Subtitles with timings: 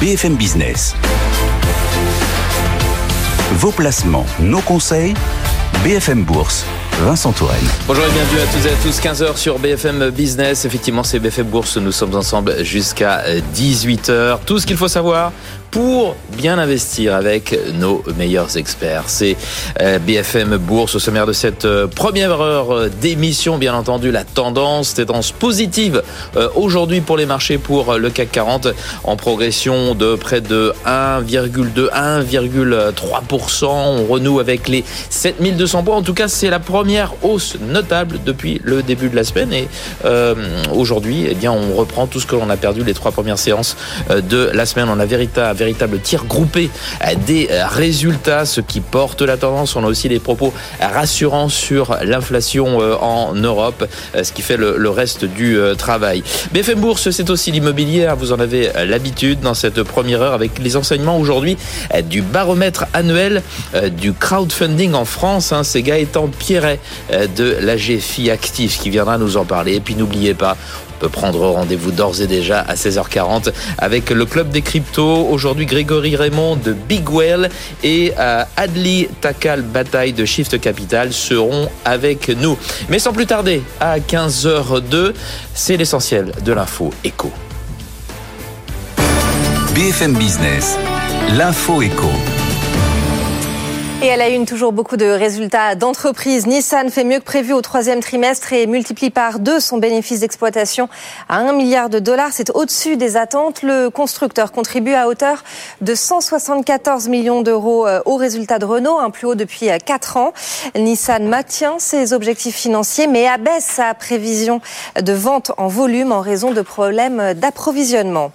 [0.00, 0.94] BFM Business.
[3.52, 5.14] Vos placements, nos conseils,
[5.82, 6.66] BFM Bourse.
[7.00, 7.64] Vincent Touraine.
[7.86, 9.00] Bonjour et bienvenue à tous et à tous.
[9.00, 10.64] 15h sur BFM Business.
[10.64, 11.76] Effectivement, c'est BFM Bourse.
[11.76, 13.22] Nous sommes ensemble jusqu'à
[13.54, 14.38] 18h.
[14.46, 15.32] Tout ce qu'il faut savoir
[15.76, 19.04] pour bien investir avec nos meilleurs experts.
[19.08, 19.36] C'est
[19.82, 23.58] euh, BFM Bourse au sommaire de cette euh, première heure euh, d'émission.
[23.58, 26.02] Bien entendu, la tendance, tendance positive
[26.54, 28.68] aujourd'hui pour les marchés pour le CAC 40
[29.04, 33.64] en progression de près de 1,2, 1,3%.
[33.66, 35.96] On renoue avec les 7200 points.
[35.96, 39.52] En tout cas, c'est la première hausse notable depuis le début de la semaine.
[39.52, 39.68] Et
[40.74, 43.76] aujourd'hui, eh bien, on reprend tout ce que l'on a perdu les trois premières séances
[44.10, 44.88] de la semaine.
[44.90, 46.70] On a véritable véritable tir groupé
[47.26, 49.74] des résultats, ce qui porte la tendance.
[49.74, 54.56] On a aussi des propos rassurants sur l'inflation euh, en Europe, euh, ce qui fait
[54.56, 56.22] le, reste du euh, travail.
[56.52, 58.06] BFM Bourse, c'est aussi l'immobilier.
[58.06, 58.14] Hein.
[58.14, 61.56] Vous en avez l'habitude dans cette première heure avec les enseignements aujourd'hui
[62.08, 63.42] du baromètre annuel
[63.98, 65.52] du crowdfunding en France.
[65.52, 65.64] Hein.
[65.64, 66.78] C'est Gaëtan Pierret
[67.36, 69.74] de la GFI Actif qui viendra nous en parler.
[69.74, 70.56] Et puis n'oubliez pas,
[70.98, 75.26] peut prendre rendez-vous d'ores et déjà à 16h40 avec le club des cryptos.
[75.28, 77.50] Aujourd'hui, Grégory Raymond de Big Well
[77.82, 82.56] et euh, Adli Takal Bataille de Shift Capital seront avec nous.
[82.88, 85.12] Mais sans plus tarder, à 15h02,
[85.54, 87.30] c'est l'essentiel de l'info éco.
[89.74, 90.78] BFM Business,
[91.36, 92.10] l'info éco.
[94.02, 96.46] Et elle a une, toujours beaucoup de résultats d'entreprise.
[96.46, 100.90] Nissan fait mieux que prévu au troisième trimestre et multiplie par deux son bénéfice d'exploitation
[101.30, 102.28] à 1 milliard de dollars.
[102.30, 103.62] C'est au-dessus des attentes.
[103.62, 105.42] Le constructeur contribue à hauteur
[105.80, 110.34] de 174 millions d'euros euh, au résultat de Renault, un plus haut depuis 4 ans.
[110.76, 114.60] Nissan maintient ses objectifs financiers mais abaisse sa prévision
[115.00, 118.30] de vente en volume en raison de problèmes d'approvisionnement.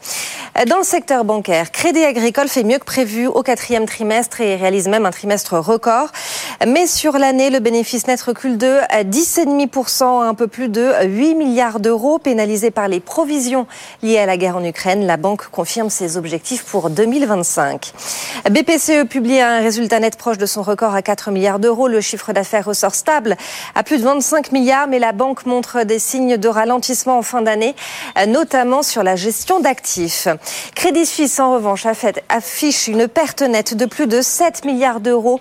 [0.68, 4.90] Dans le secteur bancaire, Crédit Agricole fait mieux que prévu au quatrième trimestre et réalise
[4.90, 6.10] même un trimestre record.
[6.68, 11.80] Mais sur l'année, le bénéfice net recule de 10,5%, un peu plus de 8 milliards
[11.80, 13.66] d'euros, pénalisé par les provisions
[14.04, 15.06] liées à la guerre en Ukraine.
[15.08, 17.94] La banque confirme ses objectifs pour 2025.
[18.50, 21.88] BPCE publie un résultat net proche de son record à 4 milliards d'euros.
[21.88, 23.36] Le chiffre d'affaires ressort stable
[23.76, 27.42] à plus de 25 milliards, mais la banque montre des signes de ralentissement en fin
[27.42, 27.76] d'année,
[28.28, 30.28] notamment sur la gestion d'actifs.
[30.76, 31.86] Crédit Suisse, en revanche,
[32.30, 35.41] affiche une perte nette de plus de 7 milliards d'euros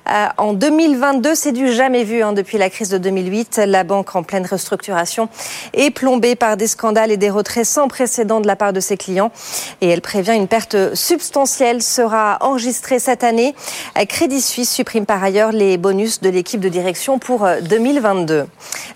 [0.37, 3.61] en 2022, c'est du jamais vu hein, depuis la crise de 2008.
[3.65, 5.29] La banque en pleine restructuration
[5.73, 8.97] est plombée par des scandales et des retraits sans précédent de la part de ses
[8.97, 9.31] clients.
[9.79, 13.55] Et elle prévient une perte substantielle sera enregistrée cette année.
[13.97, 18.33] Euh, Crédit Suisse supprime par ailleurs les bonus de l'équipe de direction pour 2022.
[18.33, 18.45] Euh,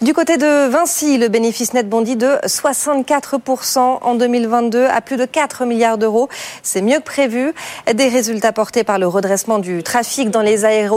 [0.01, 5.25] du côté de Vinci, le bénéfice net bondit de 64% en 2022 à plus de
[5.25, 6.29] 4 milliards d'euros.
[6.63, 7.53] C'est mieux que prévu.
[7.93, 10.94] Des résultats portés par le redressement du trafic dans les aéroports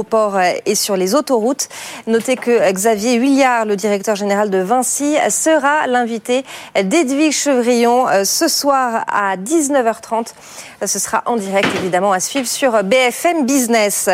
[0.66, 1.68] et sur les autoroutes.
[2.06, 6.44] Notez que Xavier Huillard, le directeur général de Vinci, sera l'invité
[6.74, 10.28] d'Edwige Chevrillon euh, ce soir à 19h30.
[10.84, 14.08] Ce sera en direct évidemment à suivre sur BFM Business.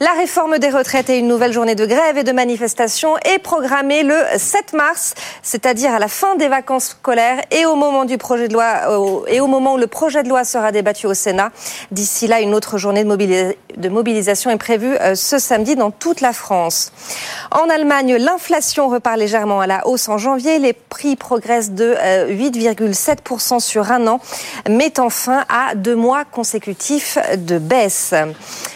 [0.00, 4.02] La réforme des retraites et une nouvelle journée de grève et de manifestation est programmée
[4.02, 8.48] le 7 mars, c'est-à-dire à la fin des vacances scolaires et au moment du projet
[8.48, 11.50] de loi et au moment où le projet de loi sera débattu au Sénat.
[11.90, 16.32] D'ici là, une autre journée de mobilisation est prévue euh, ce samedi dans toute la
[16.32, 16.92] France.
[17.50, 20.58] En Allemagne, l'inflation repart légèrement à la hausse en janvier.
[20.58, 21.94] Les prix progressent de
[22.30, 24.20] 8,7% euh, sur un an,
[24.68, 28.14] mettant fin à deux mois consécutifs de baisse.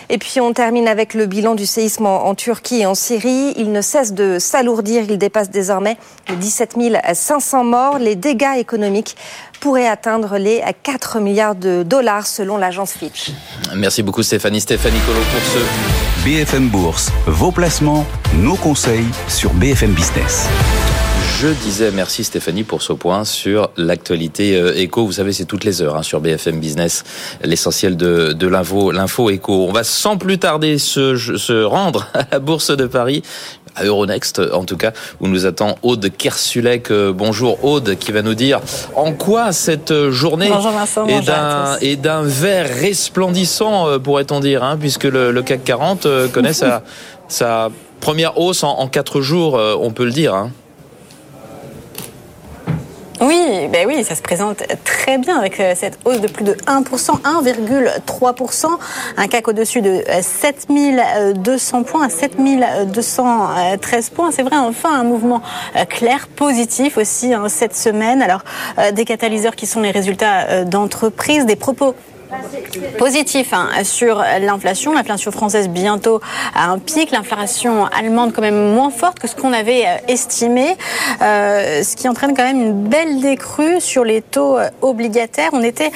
[0.08, 3.54] Et puis on termine avec le bilan du séisme en, Turquie et en Syrie.
[3.56, 5.04] Il ne cesse de s'alourdir.
[5.08, 5.96] Il dépasse désormais
[6.28, 6.76] les 17
[7.12, 7.98] 500 morts.
[7.98, 9.16] Les dégâts économiques
[9.58, 13.30] pourraient atteindre les 4 milliards de dollars selon l'agence Fitch.
[13.74, 14.60] Merci beaucoup Stéphanie.
[14.60, 17.10] Stéphanie Colo pour ce BFM Bourse.
[17.26, 18.06] Vos placements,
[18.38, 20.48] nos conseils sur BFM Business.
[21.38, 25.04] Je disais merci Stéphanie pour ce point sur l'actualité euh, éco.
[25.04, 27.04] Vous savez, c'est toutes les heures hein, sur BFM Business,
[27.44, 29.66] l'essentiel de, de l'info, l'info éco.
[29.68, 33.22] On va sans plus tarder se, se rendre à la Bourse de Paris
[33.76, 36.90] à Euronext, en tout cas, où nous attend Aude Kersulek.
[36.90, 38.60] Euh, bonjour Aude, qui va nous dire
[38.94, 40.50] en quoi cette journée
[41.08, 46.06] est d'un est d'un vert resplendissant, euh, pourrait-on dire, hein, puisque le, le, CAC 40
[46.32, 46.82] connaît sa,
[47.28, 47.70] sa
[48.00, 50.34] première hausse en, en quatre jours, on peut le dire.
[50.34, 50.50] Hein.
[53.20, 56.52] Oui, ben oui, ça se présente très bien avec euh, cette hausse de plus de
[56.52, 58.66] 1%, 1,3%,
[59.16, 64.30] un CAC au-dessus de 7200 euh, points à 7213 points.
[64.32, 65.40] C'est vrai, enfin, un mouvement
[65.76, 68.20] euh, clair, positif aussi hein, cette semaine.
[68.20, 68.42] Alors,
[68.92, 71.94] des catalyseurs qui sont les résultats d'entreprise, des propos
[72.98, 74.92] positif hein, sur l'inflation.
[74.92, 76.20] L'inflation française bientôt
[76.54, 77.10] à un pic.
[77.10, 80.76] L'inflation allemande quand même moins forte que ce qu'on avait euh, estimé,
[81.22, 85.50] euh, ce qui entraîne quand même une belle décrue sur les taux euh, obligataires.
[85.52, 85.90] On était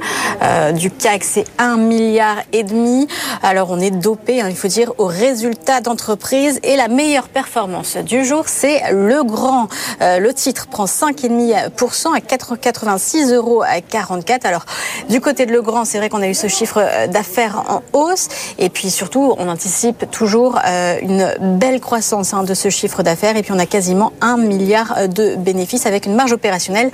[0.74, 3.06] du CAC, c'est 1 milliard et demi.
[3.42, 6.58] Alors on est dopé, hein, il faut dire, aux résultats d'entreprise.
[6.62, 9.68] Et la meilleure performance du jour, c'est le grand.
[10.00, 13.62] le titre prend 5,5% à 86,44 euros.
[14.44, 14.64] Alors
[15.08, 18.28] du côté de Legrand, c'est vrai qu'on a eu ce chiffre d'affaires en hausse.
[18.58, 20.58] Et puis surtout, on anticipe toujours
[21.02, 23.36] une belle croissance hein, de ce chiffre d'affaires.
[23.36, 26.90] Et puis on a quasiment 1 milliard de bénéfices avec une marge opérationnelle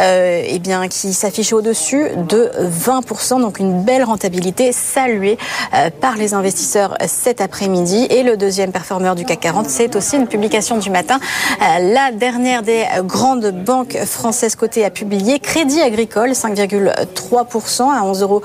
[0.00, 3.40] euh, eh bien, qui s'affiche au-dessus de 20%.
[3.40, 5.38] Donc une belle rentabilité saluée
[5.74, 8.06] euh, par les investisseurs cet après-midi.
[8.10, 11.18] Et le deuxième performeur du CAC 40, c'est aussi une publication du matin.
[11.60, 18.22] Euh, la dernière des grandes banques françaises cotées a publié Crédit Agricole, 5,3% à 11,82
[18.22, 18.42] euros.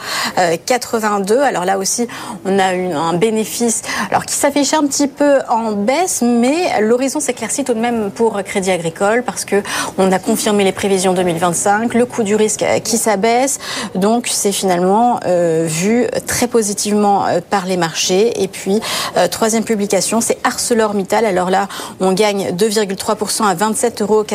[1.42, 2.08] Alors là aussi,
[2.46, 7.20] on a eu un bénéfice alors qui s'affiche un petit peu en baisse, mais l'horizon
[7.20, 9.62] s'éclaircit tout de même pour Crédit Agricole parce que
[10.00, 13.60] on a confirmé les prévisions 2025, le coût du risque qui s'abaisse,
[13.94, 18.42] donc c'est finalement euh, vu très positivement euh, par les marchés.
[18.42, 18.82] Et puis
[19.18, 21.26] euh, troisième publication, c'est ArcelorMittal.
[21.26, 21.68] Alors là,
[22.00, 24.26] on gagne 2,3% à 27,87 euros.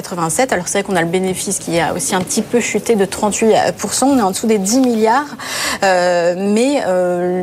[0.52, 3.04] Alors c'est vrai qu'on a le bénéfice qui a aussi un petit peu chuté de
[3.04, 4.04] 38%.
[4.04, 5.36] On est en dessous des 10 milliards,
[5.82, 6.82] mais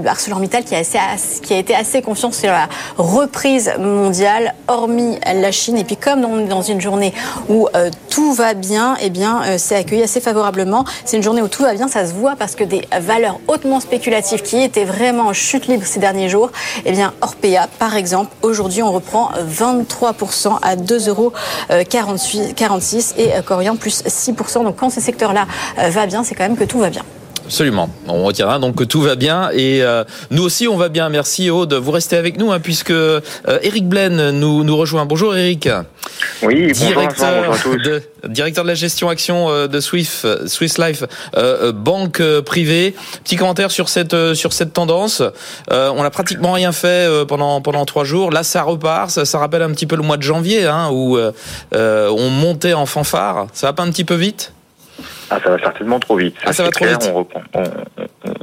[0.05, 5.51] ArcelorMittal qui a, assez, qui a été assez confiant sur la reprise mondiale, hormis la
[5.51, 5.77] Chine.
[5.77, 7.13] Et puis comme on est dans une journée
[7.49, 10.85] où euh, tout va bien, eh bien euh, c'est accueilli assez favorablement.
[11.05, 13.79] C'est une journée où tout va bien, ça se voit parce que des valeurs hautement
[13.79, 16.51] spéculatives qui étaient vraiment en chute libre ces derniers jours,
[16.85, 21.33] eh bien Orpea par exemple, aujourd'hui on reprend 23% à 2,46 euros
[23.17, 24.63] et Corian plus 6%.
[24.63, 25.47] Donc quand ces secteurs-là
[25.79, 27.03] euh, va bien, c'est quand même que tout va bien.
[27.49, 27.89] Absolument.
[28.07, 31.09] On retiendra donc que tout va bien et euh, nous aussi on va bien.
[31.09, 31.73] Merci Aude.
[31.73, 33.21] Vous restez avec nous hein, puisque euh,
[33.63, 35.07] Eric Blaine nous, nous rejoint.
[35.07, 35.67] Bonjour Eric.
[36.43, 41.03] Oui, directeur bonjour, de directeur de la gestion action euh, de Swift, Swiss Life,
[41.73, 42.93] banque privée.
[43.23, 45.23] Petit commentaire sur cette sur cette tendance.
[45.71, 48.29] on n'a pratiquement rien fait pendant pendant trois jours.
[48.29, 49.09] Là, ça repart.
[49.09, 51.17] Ça, ça rappelle un petit peu le mois de janvier hein, où
[51.71, 53.47] on montait en fanfare.
[53.53, 54.53] Ça va pas un petit peu vite?
[55.29, 56.35] Ah, ça va certainement trop vite.
[56.45, 57.09] ah, ça va trop vite.
[57.11, 57.63] On, reprend, on,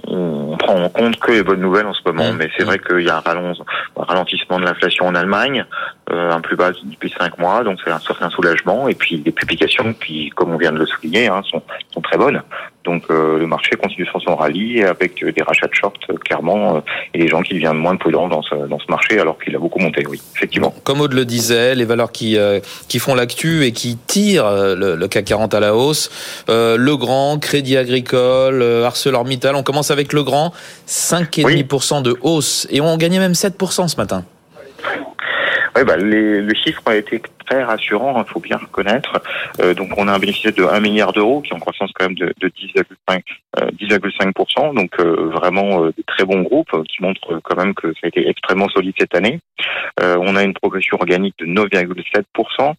[0.07, 2.37] on, prend en compte que les bonnes nouvelles en ce moment, mmh.
[2.37, 3.55] mais c'est vrai qu'il y a un,
[3.97, 5.65] ralentissement de l'inflation en Allemagne,
[6.11, 8.89] euh, un plus bas depuis cinq mois, donc c'est un certain soulagement.
[8.89, 11.63] Et puis les publications, puis comme on vient de le souligner, hein, sont,
[11.93, 12.43] sont très bonnes.
[12.87, 16.83] Donc euh, le marché continue sur son rallye avec des rachats de short euh, clairement
[17.13, 19.59] et des gens qui deviennent moins prudents dans ce, dans ce marché alors qu'il a
[19.59, 20.73] beaucoup monté, oui, effectivement.
[20.85, 22.39] Comme Aude le disait, les valeurs qui,
[22.89, 26.11] qui font l'actu et qui tirent le, CAC 40 à la hausse,
[26.49, 30.53] Legrand, Crédit Agricole, ArcelorMittal, on commence avec Legrand,
[30.89, 34.25] 5,5% de hausse et on gagnait même 7% ce matin.
[35.77, 39.21] Oui, bah, les, le chiffre a été très rassurant, il hein, faut bien reconnaître.
[39.61, 42.07] Euh, donc on a un bénéfice de 1 milliard d'euros, qui est en croissance quand
[42.07, 43.11] même de, de 10,5%.
[43.61, 48.09] Euh, donc euh, vraiment des très bons groupes, qui montrent quand même que ça a
[48.09, 49.41] été extrêmement solide cette année.
[50.01, 52.75] on a une progression organique de 9,7%.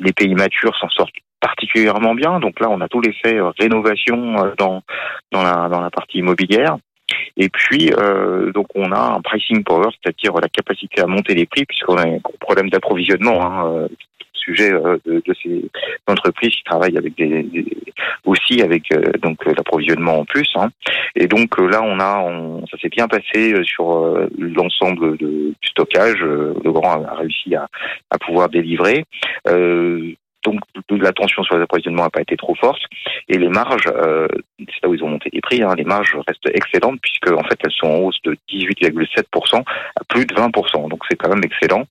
[0.00, 2.40] les pays matures s'en sortent particulièrement bien.
[2.40, 4.82] Donc là, on a tout l'effet rénovation dans
[5.30, 6.78] dans la dans la partie immobilière.
[7.36, 11.46] Et puis, euh, donc, on a un pricing power, c'est-à-dire la capacité à monter les
[11.46, 13.44] prix, puisqu'on a un problème d'approvisionnement.
[13.44, 13.88] Hein, euh,
[14.46, 15.64] sujet euh, de, de, ces
[16.06, 17.44] entreprises qui travaillent avec des,
[18.24, 20.48] aussi avec euh, donc l'approvisionnement en plus.
[20.54, 20.68] Hein.
[21.16, 26.20] Et donc là, on a, on, ça s'est bien passé sur l'ensemble du stockage.
[26.22, 27.66] le grand a réussi à,
[28.10, 29.04] à pouvoir délivrer.
[29.48, 30.12] Euh,
[30.46, 30.60] donc
[30.90, 32.82] la tension sur les approvisionnements n'a pas été trop forte
[33.28, 34.28] et les marges, euh,
[34.60, 37.42] c'est là où ils ont monté les prix, hein, les marges restent excellentes puisque en
[37.42, 39.62] fait elles sont en hausse de 18,7%
[39.96, 41.84] à plus de 20%, donc c'est quand même excellent.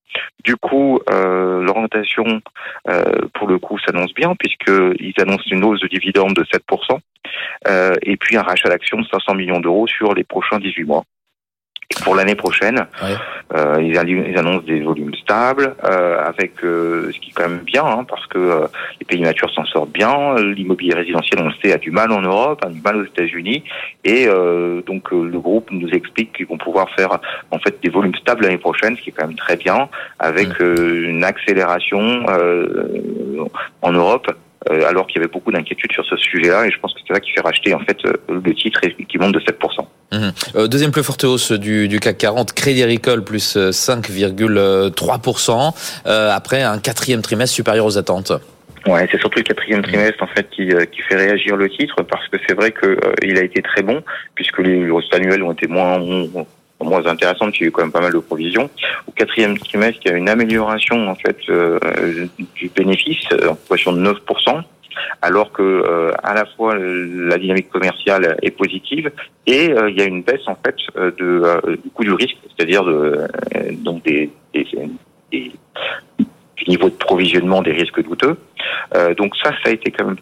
[0.43, 2.41] Du coup, euh, l'orientation
[2.89, 6.99] euh, pour le coup s'annonce bien puisqu'ils annoncent une hausse de dividendes de 7%
[7.67, 11.03] euh, et puis un rachat d'actions de 500 millions d'euros sur les prochains 18 mois.
[12.03, 13.15] Pour l'année prochaine, Ouais.
[13.55, 17.85] euh, ils, annoncent des volumes stables, euh, avec euh, ce qui est quand même bien,
[17.85, 18.67] hein, parce que euh,
[18.99, 20.35] les pays matures s'en sortent bien.
[20.35, 23.63] L'immobilier résidentiel, on le sait, a du mal en Europe, a du mal aux États-Unis,
[24.03, 27.19] et euh, donc euh, le groupe nous explique qu'ils vont pouvoir faire
[27.51, 29.87] en fait des volumes stables l'année prochaine, ce qui est quand même très bien,
[30.19, 33.45] avec euh, une accélération euh,
[33.83, 34.31] en Europe.
[34.71, 37.13] Euh, alors qu'il y avait beaucoup d'inquiétudes sur ce sujet-là, et je pense que c'est
[37.13, 39.85] ça qui fait racheter en fait euh, le titre et qui monte de 7%.
[40.13, 40.31] Mhm.
[40.55, 45.73] Euh, deuxième plus forte hausse du, du CAC 40, Crédit Agricole plus euh, 5,3%,
[46.05, 48.31] euh, après un quatrième trimestre supérieur aux attentes.
[48.87, 52.03] Ouais, c'est surtout le quatrième trimestre en fait qui, euh, qui fait réagir le titre
[52.03, 54.03] parce que c'est vrai que euh, il a été très bon
[54.35, 55.99] puisque les résultats annuels ont été moins
[56.83, 58.69] moins intéressantes, il y a eu quand même pas mal de provisions.
[59.07, 61.79] Au quatrième trimestre, il y a une amélioration en fait euh,
[62.55, 64.61] du bénéfice euh, en progression de 9%.
[65.21, 69.11] Alors que euh, à la fois la dynamique commerciale est positive
[69.45, 72.13] et euh, il y a une baisse en fait euh, de, euh, du coût du
[72.13, 73.27] risque, c'est-à-dire de,
[73.83, 74.65] donc des, des,
[75.31, 75.51] des-
[76.19, 78.37] du niveau de provisionnement des risques douteux.
[79.17, 80.15] Donc ça, ça a été quand même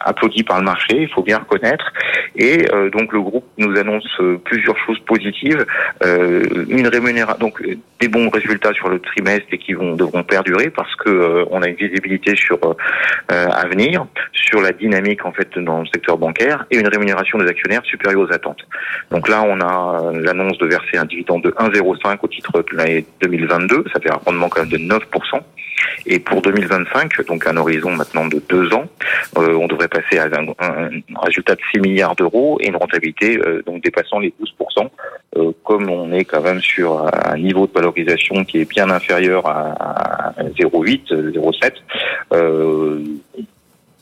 [0.00, 1.92] applaudi par le marché, il faut bien reconnaître.
[2.36, 5.64] Et euh, donc le groupe nous annonce euh, plusieurs choses positives,
[6.04, 7.62] euh, une rémunération, donc
[8.00, 11.62] des bons résultats sur le trimestre et qui vont devront perdurer parce que euh, on
[11.62, 12.74] a une visibilité sur euh,
[13.28, 17.46] à venir, sur la dynamique en fait dans le secteur bancaire et une rémunération des
[17.46, 18.60] actionnaires supérieure aux attentes.
[19.10, 23.04] Donc là, on a l'annonce de verser un dividende de 1,05 au titre de l'année
[23.20, 25.00] 2022, ça fait un rendement quand même de 9%.
[26.06, 28.86] Et pour 2025, donc un horizon maintenant de deux ans,
[29.36, 32.76] euh, on devrait passer à un, un- un résultat de 6 milliards d'euros et une
[32.76, 34.88] rentabilité euh, donc dépassant les 12%,
[35.36, 39.46] euh, comme on est quand même sur un niveau de valorisation qui est bien inférieur
[39.46, 41.72] à, à 0,8, euh, 0,7.
[42.32, 43.02] Euh,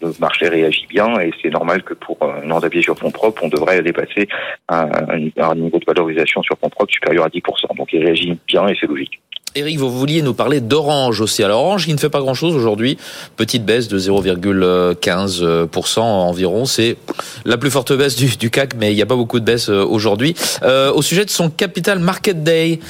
[0.02, 3.48] le marché réagit bien et c'est normal que pour une rentabilité sur fonds propres, on
[3.48, 4.28] devrait dépasser
[4.68, 7.74] un, un- un niveau de valorisation sur fonds propres supérieur à 10%.
[7.76, 9.20] Donc il réagit bien et c'est logique.
[9.58, 11.42] Eric, vous vouliez nous parler d'Orange aussi.
[11.42, 12.98] Alors Orange, qui ne fait pas grand-chose aujourd'hui,
[13.36, 16.66] petite baisse de 0,15% environ.
[16.66, 16.98] C'est
[17.46, 19.70] la plus forte baisse du, du CAC, mais il n'y a pas beaucoup de baisse
[19.70, 20.34] euh, aujourd'hui.
[20.62, 22.80] Euh, au sujet de son Capital Market Day,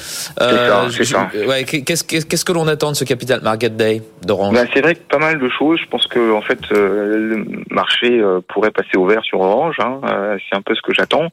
[0.89, 1.29] je- ça.
[1.47, 4.99] ouais, qu'est-ce que l'on attend de ce Capital Market Day d'Orange Ben, c'est vrai que
[5.09, 5.79] pas mal de choses.
[5.81, 9.75] Je pense que en fait euh, le marché euh, pourrait passer au vert sur Orange.
[9.79, 10.01] hein.
[10.11, 11.27] Euh, c'est un peu ce que j'attends.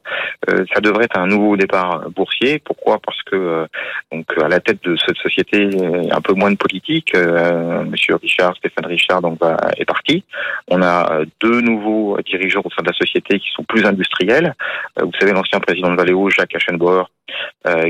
[0.49, 2.59] Euh, ça devrait être un nouveau départ boursier.
[2.63, 2.99] Pourquoi?
[3.05, 3.65] Parce que euh,
[4.13, 7.11] donc à la tête de cette société, euh, un peu moins de politique.
[7.15, 10.23] Euh, Monsieur Richard, Stéphane Richard, donc va- est parti.
[10.69, 14.53] On a euh, deux nouveaux dirigeants au sein de la société qui sont plus industriels.
[15.01, 17.05] Vous savez l'ancien président de Valeo, Jacques Aschenbauer,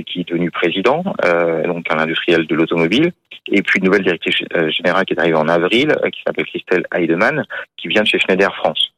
[0.06, 3.12] qui est devenu président, euh, donc un industriel de l'automobile
[3.52, 6.46] et puis une nouvelle directrice euh, générale qui est arrivée en avril, euh, qui s'appelle
[6.46, 7.46] Christelle Heidemann,
[7.78, 8.92] qui vient de chez Schneider France.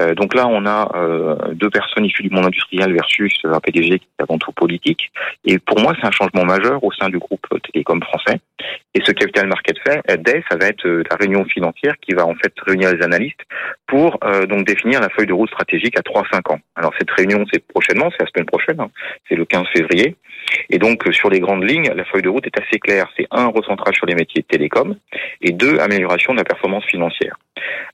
[0.00, 3.98] Euh, donc là, on a euh, deux personnes issues du monde industriel versus un PDG
[3.98, 5.10] qui est avant tout politique.
[5.44, 8.40] Et pour moi, c'est un changement majeur au sein du groupe Télécom français.
[8.94, 9.76] Et ce Capital Market
[10.20, 13.42] Day, ça va être euh, la réunion financière qui va en fait réunir les analystes
[13.86, 16.60] pour euh, donc définir la feuille de route stratégique à 3-5 ans.
[16.74, 18.90] Alors cette réunion, c'est prochainement, c'est la semaine prochaine, hein,
[19.28, 20.16] c'est le 15 février.
[20.70, 23.08] Et donc, euh, sur les grandes lignes, la feuille de route est assez claire.
[23.16, 24.96] C'est un, recentrage sur les métiers de télécom,
[25.40, 27.36] et deux, amélioration de la performance financière.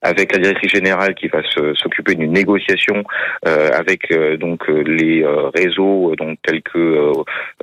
[0.03, 1.41] Avec la directrice générale qui va
[1.75, 3.05] s'occuper d'une négociation
[3.47, 7.13] euh, avec euh, donc euh, les euh, réseaux euh, donc tels que euh,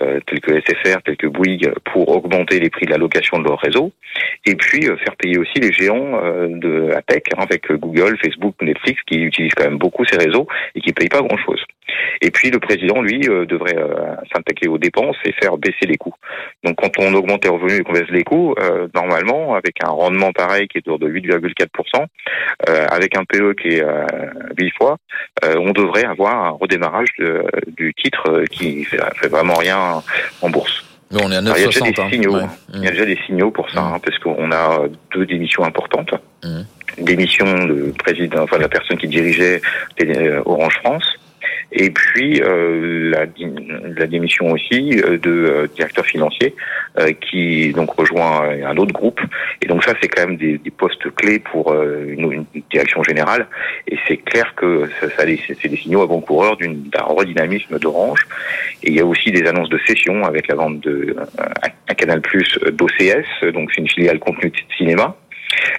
[0.01, 3.59] euh, tels que SFR, tels que Bouygues, pour augmenter les prix la location de leur
[3.59, 3.91] réseau,
[4.45, 7.77] et puis euh, faire payer aussi les géants euh, de la tech, hein, avec euh,
[7.77, 11.63] Google, Facebook, Netflix, qui utilisent quand même beaucoup ces réseaux et qui payent pas grand-chose.
[12.21, 13.75] Et puis le président, lui, devrait
[14.31, 16.13] s'attaquer aux dépenses et faire baisser les coûts.
[16.63, 18.53] Donc quand on augmente les revenus et qu'on baisse les coûts,
[18.93, 22.05] normalement, avec un rendement pareil qui est de 8,4%,
[22.67, 24.05] euh, avec un PE qui est euh,
[24.59, 24.97] 8 fois,
[25.43, 27.09] on devrait avoir un redémarrage
[27.67, 30.01] du titre qui fait, fait vraiment rien
[30.41, 30.88] en bourse.
[31.11, 31.95] On est à Alors, il y a déjà 9,60.
[31.95, 32.09] des hein.
[32.11, 32.35] signaux.
[32.35, 32.43] Ouais.
[32.75, 33.93] Il y a déjà des signaux pour ça, Mm.
[33.93, 34.79] hein, parce qu'on a
[35.13, 36.11] deux démissions importantes.
[36.43, 36.61] Mm.
[36.99, 39.61] Démission de président, enfin de la personne qui dirigeait
[40.03, 41.05] euh, Orange France,
[41.71, 43.25] et puis euh, la,
[43.97, 46.55] la démission aussi euh, de euh, directeur financier
[47.21, 49.21] qui donc rejoint un autre groupe.
[49.61, 53.47] Et donc ça, c'est quand même des, des postes clés pour une, une direction générale.
[53.87, 55.23] Et c'est clair que ça, ça
[55.61, 58.27] c'est des signaux avant-coureurs d'un redynamisme d'Orange.
[58.83, 61.45] Et il y a aussi des annonces de cession avec la vente de euh,
[61.87, 65.15] un Canal Plus d'OCS, donc c'est une filiale contenu de cinéma.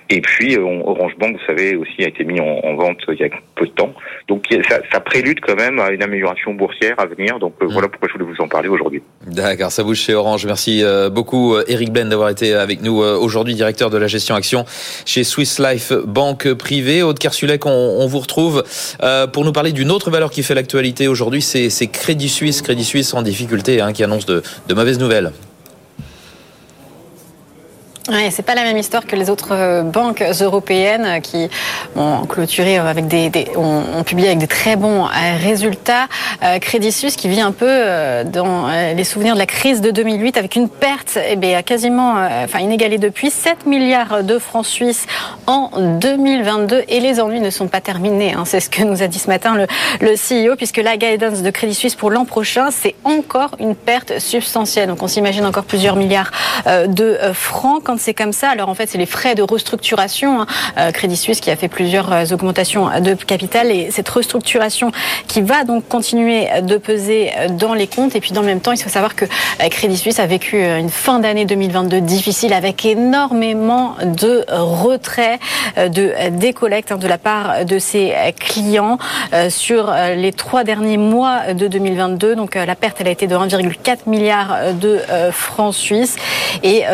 [0.08, 3.28] Et puis Orange Bank, vous savez, aussi a été mis en, vente il y a
[3.54, 3.94] peu de temps.
[4.28, 7.38] Donc ça, ça, prélude quand même à une amélioration boursière à venir.
[7.38, 7.66] Donc mmh.
[7.66, 9.02] voilà pourquoi je voulais vous en parler aujourd'hui.
[9.26, 10.46] D'accord, ça bouge chez Orange.
[10.46, 14.64] Merci beaucoup Eric Ben d'avoir été avec nous aujourd'hui, directeur de la gestion action
[15.04, 17.02] chez Swiss Life Banque Privée.
[17.02, 18.64] Aude Kersulek, on, on vous retrouve
[19.32, 22.62] pour nous parler d'une autre valeur qui fait l'actualité aujourd'hui, c'est Crédit Suisse.
[22.62, 25.32] Crédit Suisse en difficulté, hein, qui annonce de, de mauvaises nouvelles.
[28.10, 31.48] Ouais, c'est pas la même histoire que les autres euh, banques européennes qui
[31.94, 35.08] ont clôturé avec des, ont, publié avec des très bons euh,
[35.40, 36.08] résultats.
[36.42, 37.68] Euh, Crédit Suisse qui vit un peu
[38.24, 42.58] dans les souvenirs de la crise de 2008 avec une perte eh bien, quasiment enfin
[42.58, 45.06] inégalée depuis 7 milliards de francs suisses
[45.46, 48.32] en 2022 et les ennuis ne sont pas terminés.
[48.32, 48.42] Hein.
[48.44, 49.54] C'est ce que nous a dit ce matin
[50.00, 54.18] le, CEO puisque la guidance de Crédit Suisse pour l'an prochain c'est encore une perte
[54.18, 54.88] substantielle.
[54.88, 56.32] Donc on s'imagine encore plusieurs milliards
[56.66, 58.48] de francs c'est comme ça.
[58.48, 60.40] Alors en fait, c'est les frais de restructuration.
[60.40, 60.46] Hein.
[60.78, 64.90] Euh, Crédit Suisse qui a fait plusieurs euh, augmentations de capital et cette restructuration
[65.28, 68.16] qui va donc continuer de peser dans les comptes.
[68.16, 70.62] Et puis dans le même temps, il faut savoir que euh, Crédit Suisse a vécu
[70.62, 75.38] une fin d'année 2022 difficile avec énormément de retraits,
[75.76, 78.98] de décollectes hein, de la part de ses clients
[79.48, 82.34] sur les trois derniers mois de 2022.
[82.34, 86.16] Donc la perte, elle a été de 1,4 milliard de francs suisses
[86.62, 86.84] et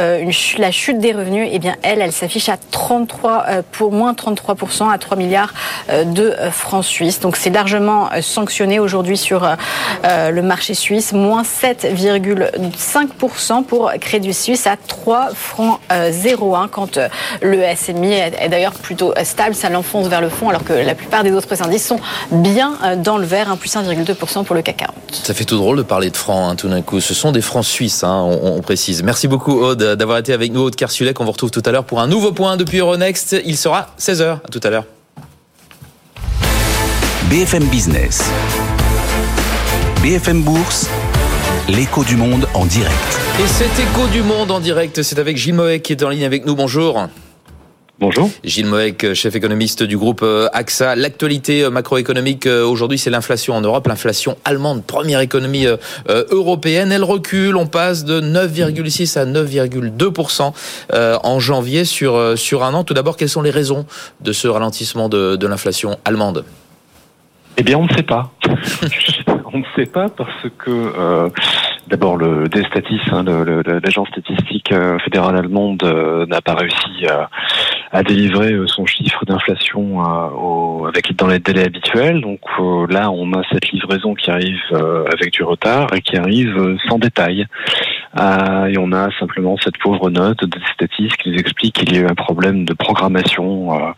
[0.58, 4.90] la chute des revenus, eh bien, elle, elle s'affiche à 33, euh, pour moins 33%,
[4.90, 5.52] à 3 milliards
[5.90, 7.20] euh, de euh, francs suisses.
[7.20, 9.56] Donc, c'est largement sanctionné aujourd'hui sur
[10.04, 16.98] le marché suisse, moins 7,5% pour Crédit Suisse à 3 francs 0,1 quand
[17.40, 21.24] le SMI est d'ailleurs plutôt stable, ça l'enfonce vers le fond alors que la plupart
[21.24, 21.98] des autres indices sont
[22.30, 24.94] bien dans le vert, un plus 1,2% pour le CAC 40.
[25.10, 27.00] Ça fait tout drôle de parler de francs hein, tout d'un coup.
[27.00, 29.02] Ce sont des francs suisses, hein, on, précise.
[29.02, 31.20] Merci beaucoup Aude d'avoir été avec nous, Kersulek.
[31.20, 33.36] On vous retrouve tout à l'heure pour un nouveau point depuis Euronext.
[33.44, 34.38] Il sera 16h.
[34.44, 34.84] À tout à l'heure.
[37.28, 38.22] BFM Business.
[40.02, 40.88] BFM Bourse.
[41.68, 42.94] L'écho du monde en direct.
[43.42, 46.24] Et cet écho du monde en direct, c'est avec Gilles Moët qui est en ligne
[46.24, 46.54] avec nous.
[46.54, 47.08] Bonjour.
[47.98, 48.28] Bonjour.
[48.44, 50.96] Gilles Moek, chef économiste du groupe euh, AXA.
[50.96, 53.86] L'actualité euh, macroéconomique euh, aujourd'hui, c'est l'inflation en Europe.
[53.86, 55.66] L'inflation allemande, première économie
[56.30, 57.56] européenne, elle recule.
[57.56, 60.52] On passe de 9,6 à 9,2%
[61.24, 62.84] en janvier sur, sur un an.
[62.84, 63.86] Tout d'abord, quelles sont les raisons
[64.20, 66.44] de ce ralentissement de, de l'inflation allemande?
[67.56, 68.30] Eh bien, on ne sait pas.
[69.52, 71.30] on ne sait pas parce que
[71.88, 77.30] D'abord, le Destatis, hein, l'agence statistique euh, fédérale allemande, euh, n'a pas réussi à,
[77.92, 80.02] à délivrer euh, son chiffre d'inflation
[80.84, 82.20] avec dans les délais habituels.
[82.20, 82.40] Donc
[82.90, 84.60] là, on a cette livraison qui arrive
[85.12, 87.46] avec du retard et qui arrive sans détail.
[88.16, 92.00] et on a simplement cette pauvre note de Destatis qui nous explique qu'il y a
[92.02, 93.92] eu un problème de programmation euh,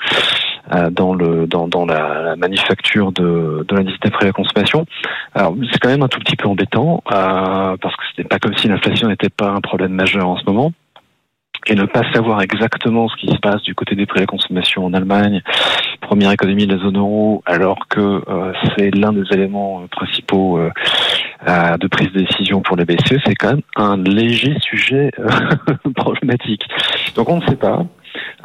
[0.90, 4.86] dans le dans, dans la, manufacture de, de l'indice d'après la consommation.
[5.34, 8.56] Alors c'est quand même un tout petit peu embêtant euh, parce que n'est pas comme
[8.56, 10.72] si l'inflation n'était pas un problème majeur en ce moment
[11.66, 14.26] et ne pas savoir exactement ce qui se passe du côté des prix à la
[14.26, 15.42] consommation en Allemagne,
[16.00, 20.70] première économie de la zone euro, alors que euh, c'est l'un des éléments principaux euh,
[21.76, 25.10] de prise de décision pour les BCE, c'est quand même un léger sujet
[25.96, 26.62] problématique.
[27.16, 27.84] Donc on ne sait pas.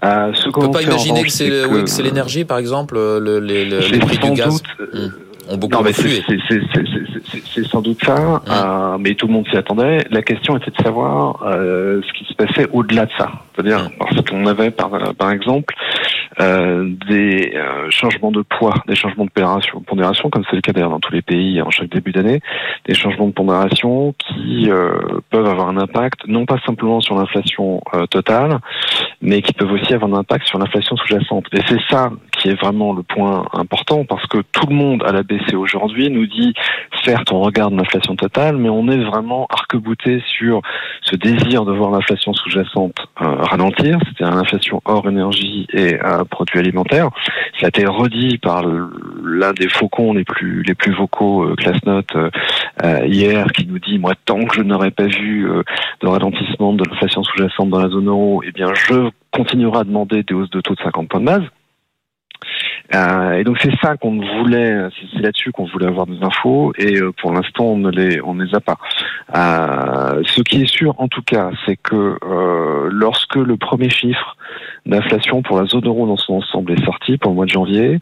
[0.04, 4.18] Euh, ce on ne peut pas imaginer que c'est l'énergie, par exemple, le, les, prix
[4.18, 4.62] du gaz.
[4.94, 5.10] Hmm
[5.50, 5.84] ont beaucoup
[7.54, 10.06] C'est sans doute ça, euh, mais tout le monde s'y attendait.
[10.10, 13.32] La question était de savoir euh, ce qui se passait au-delà de ça.
[13.54, 15.74] C'est-à-dire, parce qu'on avait, par, par exemple,
[16.40, 20.72] euh, des euh, changements de poids, des changements de pondération, pondération comme c'est le cas
[20.72, 22.40] d'ailleurs dans tous les pays en chaque début d'année,
[22.86, 24.94] des changements de pondération qui euh,
[25.30, 28.58] peuvent avoir un impact non pas simplement sur l'inflation totale,
[29.22, 31.46] mais qui peuvent aussi avoir un impact sur l'inflation sous-jacente.
[31.54, 32.12] Et c'est ça
[32.44, 36.10] qui est vraiment le point important parce que tout le monde à la BCE aujourd'hui
[36.10, 36.54] nous dit,
[37.04, 40.62] certes, on regarde l'inflation totale, mais on est vraiment arc-bouté sur
[41.02, 45.98] ce désir de voir l'inflation sous-jacente ralentir, c'est-à-dire l'inflation hors énergie et
[46.30, 47.10] produits alimentaires.
[47.60, 48.64] Ça a été redit par
[49.24, 52.30] l'un des faucons les plus les plus vocaux, euh, Classnote, euh,
[52.84, 55.48] euh, hier, qui nous dit moi tant que je n'aurais pas vu
[56.02, 60.24] de ralentissement de l'inflation sous-jacente dans la zone euro, eh bien je continuerai à demander
[60.24, 61.44] des hausses de taux de 50 points de base.
[62.94, 67.34] Et donc c'est ça qu'on voulait, c'est là-dessus qu'on voulait avoir des infos et pour
[67.34, 68.78] l'instant on ne les on ne les a pas.
[69.34, 72.18] ce qui est sûr en tout cas, c'est que
[72.92, 74.38] lorsque le premier chiffre
[74.86, 78.00] d'inflation pour la zone euro dans son ensemble est sorti pour le mois de janvier.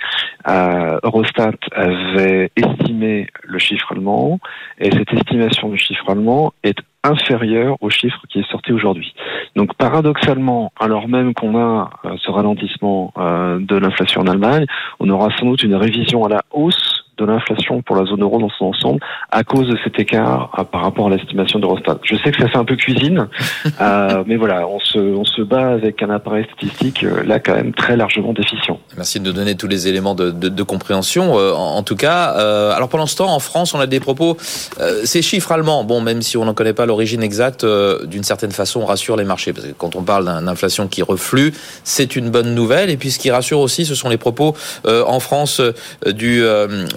[0.47, 4.39] Euh, Eurostat avait estimé le chiffre allemand
[4.79, 9.13] et cette estimation du chiffre allemand est inférieure au chiffre qui est sorti aujourd'hui.
[9.55, 14.65] Donc paradoxalement, alors même qu'on a euh, ce ralentissement euh, de l'inflation en Allemagne,
[14.99, 18.39] on aura sans doute une révision à la hausse de l'inflation pour la zone euro
[18.39, 18.99] dans son ensemble
[19.31, 21.99] à cause de cet écart euh, par rapport à l'estimation d'Eurostat.
[22.03, 23.27] Je sais que ça fait un peu cuisine,
[23.81, 27.55] euh, mais voilà, on se, on se bat avec un appareil statistique euh, là quand
[27.55, 28.79] même très largement déficient.
[28.97, 31.37] Merci de nous donner tous les éléments de, de, de compréhension.
[31.37, 33.99] Euh, en, en, tout cas, euh, alors pendant ce temps, en France, on a des
[33.99, 34.37] propos.
[34.79, 37.65] Euh, ces chiffres allemands, bon, même si on n'en connaît pas l'origine exacte,
[38.05, 41.53] d'une certaine façon, on rassure les marchés parce que quand on parle d'inflation qui reflue,
[41.83, 42.89] c'est une bonne nouvelle.
[42.89, 44.55] Et puis ce qui rassure aussi, ce sont les propos
[44.85, 45.61] en France
[46.05, 46.43] du,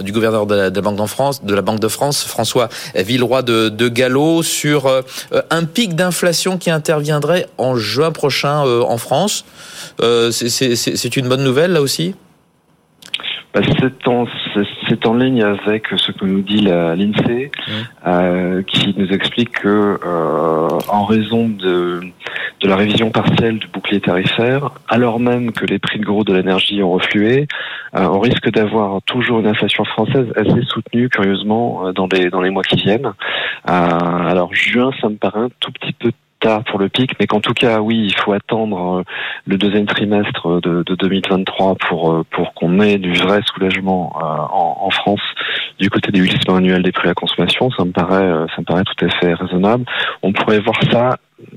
[0.00, 3.68] du gouverneur de la, Banque de France, de la Banque de France, François Villeroy de,
[3.68, 5.02] de Gallo, sur euh,
[5.50, 9.44] un pic d'inflation qui interviendrait en juin prochain euh, en France.
[10.00, 12.14] Euh, c'est une bonne nouvelle là aussi?
[13.54, 14.26] Bah, c'est en,
[14.88, 17.72] c'est en ligne avec ce que nous dit l'INSEE, mmh.
[18.06, 22.00] euh, qui nous explique que euh, en raison de,
[22.60, 26.34] de la révision partielle du bouclier tarifaire, alors même que les prix de gros de
[26.34, 27.46] l'énergie ont reflué,
[27.94, 32.50] euh, on risque d'avoir toujours une inflation française assez soutenue, curieusement, dans les dans les
[32.50, 33.12] mois qui viennent.
[33.68, 36.10] Euh, alors juin, ça me paraît un tout petit peu
[36.66, 39.02] pour le pic, mais qu'en tout cas, oui, il faut attendre euh,
[39.46, 44.24] le deuxième trimestre de, de 2023 pour euh, pour qu'on ait du vrai soulagement euh,
[44.50, 45.22] en, France
[45.80, 47.70] du côté des glissement annuels des prix à consommation.
[47.72, 49.84] Ça me paraît ça me paraît tout à fait raisonnable.
[50.22, 51.16] On pourrait voir ça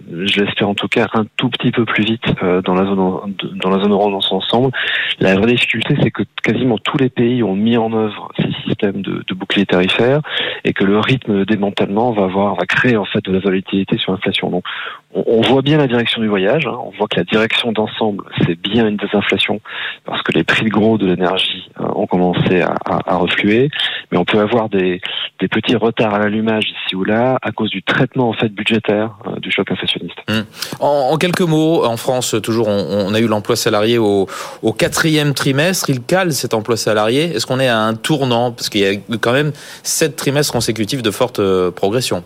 [0.09, 2.25] je l'espère en tout cas un tout petit peu plus vite
[2.65, 4.71] dans la zone dans la zone euro dans son ensemble.
[5.19, 9.01] La vraie difficulté, c'est que quasiment tous les pays ont mis en œuvre ces systèmes
[9.01, 10.21] de, de bouclier tarifaire
[10.63, 13.97] et que le rythme de démantèlement va avoir va créer en fait de la volatilité
[13.97, 14.61] sur l'inflation.
[15.25, 16.67] On, voit bien la direction du voyage.
[16.67, 16.77] Hein.
[16.85, 19.61] On voit que la direction d'ensemble, c'est bien une désinflation
[20.05, 23.69] parce que les prix de gros de l'énergie euh, ont commencé à, refluer.
[24.11, 25.01] Mais on peut avoir des,
[25.39, 29.39] petits retards à l'allumage ici ou là à cause du traitement en fait budgétaire euh,
[29.39, 30.17] du choc inflationniste.
[30.29, 30.45] Hum.
[30.79, 34.27] En, quelques mots, en France, toujours, on, a eu l'emploi salarié au,
[34.61, 35.89] au, quatrième trimestre.
[35.89, 37.35] Il cale cet emploi salarié.
[37.35, 38.51] Est-ce qu'on est à un tournant?
[38.51, 39.51] Parce qu'il y a quand même
[39.83, 42.23] sept trimestres consécutifs de forte euh, progression.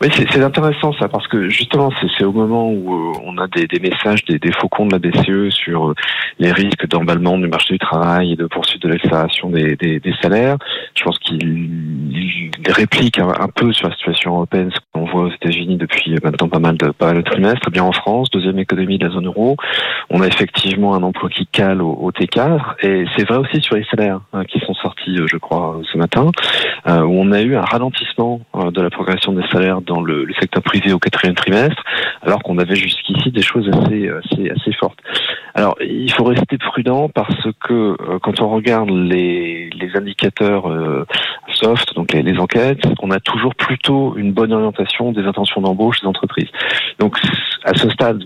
[0.00, 3.66] Oui, c'est intéressant ça, parce que justement, c'est au moment où euh, on a des,
[3.66, 5.94] des messages des, des, faucons de la BCE sur euh,
[6.38, 10.56] les risques d'emballement du marché du travail et de poursuite de l'accélération des, des, salaires.
[10.94, 15.76] Je pense qu'il réplique un, peu sur la situation européenne, ce qu'on voit aux États-Unis
[15.76, 17.70] depuis maintenant pas mal de, pas mal de trimestres.
[17.70, 19.56] Bien en France, deuxième économie de la zone euro,
[20.10, 23.76] on a effectivement un emploi qui cale au, au T4, et c'est vrai aussi sur
[23.76, 26.30] les salaires hein, qui sont sortis, euh, je crois, ce matin,
[26.88, 30.34] euh, où on a eu un ralentissement de la progression des salaires dans le, le,
[30.34, 31.82] secteur privé au quatrième trimestre,
[32.22, 34.98] alors qu'on avait jusqu'ici des choses assez, assez, assez fortes.
[35.54, 41.06] Alors, il faut rester prudent parce que euh, quand on regarde les, les indicateurs euh,
[41.52, 46.00] soft, donc les, les, enquêtes, on a toujours plutôt une bonne orientation des intentions d'embauche
[46.00, 46.48] des entreprises.
[46.98, 47.18] Donc,
[47.64, 48.24] à ce stade,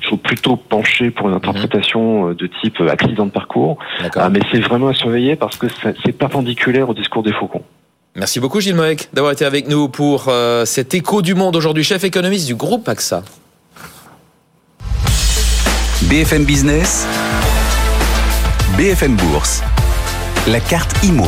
[0.00, 2.34] il faut plutôt pencher pour une interprétation mhm.
[2.34, 3.78] de type accident de parcours,
[4.16, 5.66] ah, mais c'est vraiment à surveiller parce que
[6.04, 7.62] c'est perpendiculaire au discours des faucons.
[8.16, 11.84] Merci beaucoup Gilles Moek d'avoir été avec nous pour euh, cet écho du monde aujourd'hui,
[11.84, 13.22] chef économiste du groupe AXA.
[16.02, 17.06] BFM Business,
[18.76, 19.62] BFM Bourse,
[20.48, 21.26] la carte IMO.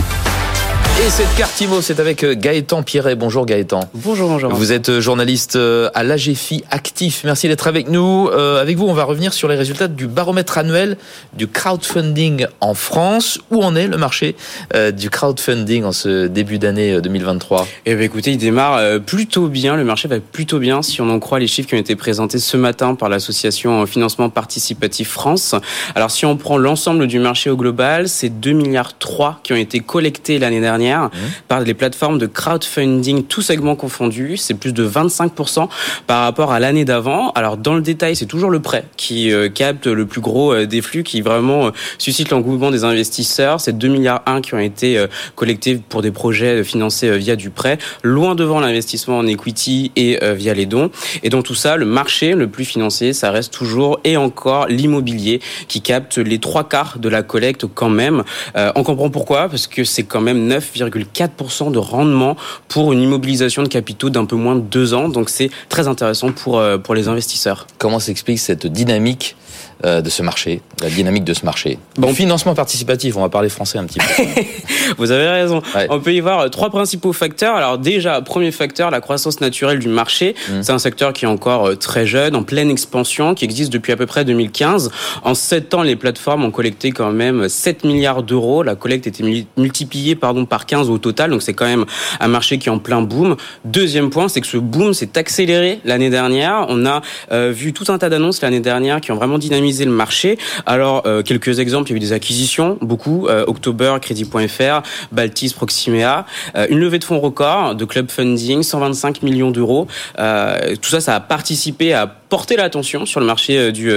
[1.00, 3.16] Et cette carte IMO, c'est avec euh, Gaëtan Pierret.
[3.16, 3.80] Bonjour Gaëtan.
[3.94, 4.54] Bonjour Benjamin.
[4.54, 7.22] Vous êtes euh, journaliste euh, à l'AGFI Actif.
[7.24, 8.28] Merci d'être avec nous.
[8.30, 10.98] Euh, avec vous, on va revenir sur les résultats du baromètre annuel
[11.32, 13.40] du crowdfunding en France.
[13.50, 14.36] Où en est le marché
[14.74, 19.76] euh, du crowdfunding en ce début d'année 2023 Eh bien écoutez, il démarre plutôt bien.
[19.76, 22.38] Le marché va plutôt bien si on en croit les chiffres qui ont été présentés
[22.38, 25.54] ce matin par l'association Financement Participatif France.
[25.94, 29.56] Alors si on prend l'ensemble du marché au global, c'est 2 milliards 3 qui ont
[29.56, 31.10] été collectés l'année dernière mmh.
[31.48, 34.36] par les plateformes de crowdfunding, tous segments confondus.
[34.36, 35.68] C'est plus de 25%
[36.06, 37.30] par rapport à l'année d'avant.
[37.32, 40.66] Alors dans le détail, c'est toujours le prêt qui euh, capte le plus gros euh,
[40.66, 43.60] des flux, qui vraiment euh, suscite l'engouement des investisseurs.
[43.60, 47.78] C'est 2 milliards 1 qui ont été collectés pour des projets financés via du prêt,
[48.02, 50.90] loin devant l'investissement en equity et via les dons.
[51.22, 55.40] Et dans tout ça, le marché le plus financé, ça reste toujours et encore l'immobilier
[55.68, 58.22] qui capte les trois quarts de la collecte quand même.
[58.54, 62.36] on comprend pourquoi, parce que c'est quand même 9 9,4% de rendement
[62.68, 65.08] pour une immobilisation de capitaux d'un peu moins de deux ans.
[65.08, 67.66] Donc c'est très intéressant pour, euh, pour les investisseurs.
[67.78, 69.36] Comment s'explique cette dynamique
[69.84, 73.78] de ce marché, la dynamique de ce marché Bon, financement participatif, on va parler français
[73.78, 74.24] un petit peu.
[74.98, 75.62] Vous avez raison.
[75.90, 77.56] On peut y voir trois principaux facteurs.
[77.56, 80.34] Alors déjà, premier facteur, la croissance naturelle du marché.
[80.48, 80.62] Mmh.
[80.62, 83.96] C'est un secteur qui est encore très jeune, en pleine expansion, qui existe depuis à
[83.96, 84.90] peu près 2015.
[85.22, 88.62] En sept ans, les plateformes ont collecté quand même 7 milliards d'euros.
[88.62, 89.24] La collecte était
[89.56, 91.84] multipliée pardon par 15 au total, donc c'est quand même
[92.20, 93.36] un marché qui est en plein boom.
[93.64, 96.66] Deuxième point, c'est que ce boom s'est accéléré l'année dernière.
[96.68, 99.90] On a euh, vu tout un tas d'annonces l'année dernière qui ont vraiment dynamisé le
[99.90, 100.38] marché.
[100.66, 103.26] Alors euh, quelques exemples, il y a eu des acquisitions, beaucoup.
[103.28, 106.26] Euh, October, Crédit.fr, Baltis, Proximea,
[106.68, 109.86] une levée de fonds record de club funding, 125 millions d'euros.
[110.16, 113.92] tout ça, ça a participé à porter l'attention sur le marché du,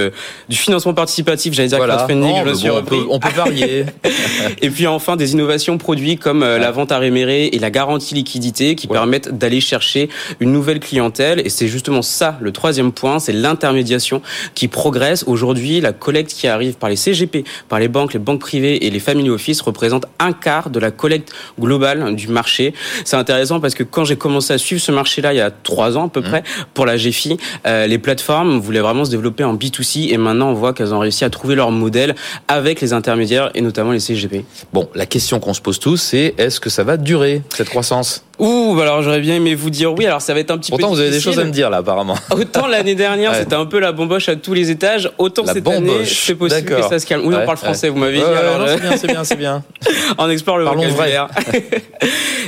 [0.48, 1.54] du financement participatif.
[1.54, 3.86] J'allais dire crowdfunding, je on, peut, on peut varier.
[4.62, 8.74] et puis enfin des innovations produits comme la vente à réméré et la garantie liquidité
[8.74, 10.08] qui permettent d'aller chercher
[10.40, 11.40] une nouvelle clientèle.
[11.44, 14.22] Et c'est justement ça le troisième point, c'est l'intermédiation
[14.54, 15.24] qui progresse.
[15.26, 18.90] Aujourd'hui, la collecte qui arrive par les CGP, par les banques, les banques privées et
[18.90, 22.74] les family office représente un quart de la collecte globale du marché.
[23.04, 25.96] C'est intéressant parce que quand j'ai commencé à suivre ce marché-là il y a trois
[25.96, 26.24] ans à peu mmh.
[26.24, 26.42] près
[26.74, 30.54] pour la GFI, euh, les plateformes voulaient vraiment se développer en B2C et maintenant on
[30.54, 32.14] voit qu'elles ont réussi à trouver leur modèle
[32.48, 34.44] avec les intermédiaires et notamment les CGP.
[34.72, 38.25] Bon, la question qu'on se pose tous, c'est est-ce que ça va durer cette croissance?
[38.38, 40.06] Ouh, bah alors j'aurais bien aimé vous dire oui.
[40.06, 40.76] Alors ça va être un petit peu.
[40.76, 42.16] Pourtant, vous avez des choses à me dire là, apparemment.
[42.30, 45.10] Autant l'année dernière, c'était un peu la bomboche à tous les étages.
[45.18, 47.22] Autant cette année, c'est possible que ça se calme.
[47.24, 47.88] Oui, on parle français.
[47.88, 48.24] Vous m'avez dit.
[48.24, 49.64] alors, c'est bien, c'est bien, c'est bien.
[50.18, 51.28] on explore le vocabulaire.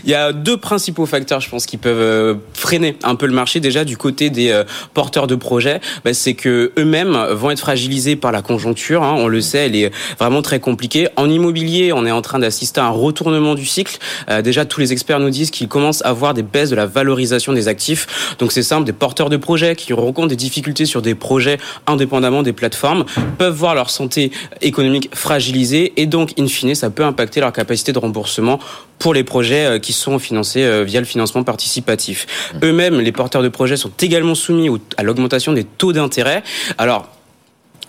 [0.04, 3.32] Il y a deux principaux facteurs, je pense, qui peuvent euh, freiner un peu le
[3.32, 3.60] marché.
[3.60, 8.16] Déjà, du côté des euh, porteurs de projets, bah, c'est que eux-mêmes vont être fragilisés
[8.16, 9.02] par la conjoncture.
[9.02, 9.14] Hein.
[9.18, 11.08] On le sait, elle est vraiment très compliquée.
[11.16, 13.98] En immobilier, on est en train d'assister à un retournement du cycle.
[14.30, 16.86] Euh, déjà, tous les experts nous disent qu'ils commence à avoir des baisses de la
[16.86, 18.34] valorisation des actifs.
[18.40, 22.42] Donc c'est simple, des porteurs de projets qui rencontrent des difficultés sur des projets indépendamment
[22.42, 23.04] des plateformes
[23.38, 27.92] peuvent voir leur santé économique fragilisée et donc in fine ça peut impacter leur capacité
[27.92, 28.58] de remboursement
[28.98, 32.26] pour les projets euh, qui sont financés euh, via le financement participatif.
[32.54, 32.58] Mmh.
[32.64, 36.42] Eux-mêmes, les porteurs de projets sont également soumis à l'augmentation des taux d'intérêt.
[36.76, 37.08] Alors,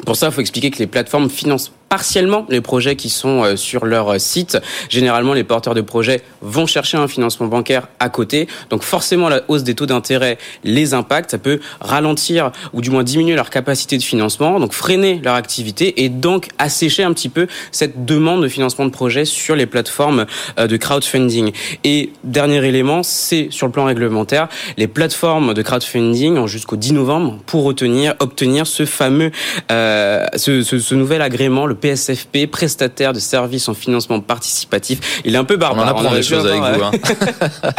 [0.06, 3.56] pour ça, il faut expliquer que les plateformes financent partiellement les projets qui sont euh,
[3.56, 4.60] sur leur euh, site.
[4.90, 8.48] Généralement, les porteurs de projets vont chercher un financement bancaire à côté.
[8.70, 11.32] Donc forcément, la hausse des taux d'intérêt les impacte.
[11.32, 16.04] Ça peut ralentir ou du moins diminuer leur capacité de financement, donc freiner leur activité
[16.04, 20.28] et donc assécher un petit peu cette demande de financement de projets sur les plateformes
[20.60, 21.52] euh, de crowdfunding.
[21.84, 24.48] Et dernier élément, c'est sur le plan réglementaire,
[24.78, 29.32] les plateformes de crowdfunding jusqu'au 10 novembre pour obtenir, obtenir ce fameux,
[29.70, 35.22] ce, nouvel agrément, PSFP, prestataire de services en financement participatif.
[35.26, 35.86] Il est un peu barbare.
[35.86, 36.84] On en apprend des choses avec vous.
[36.84, 36.92] Hein.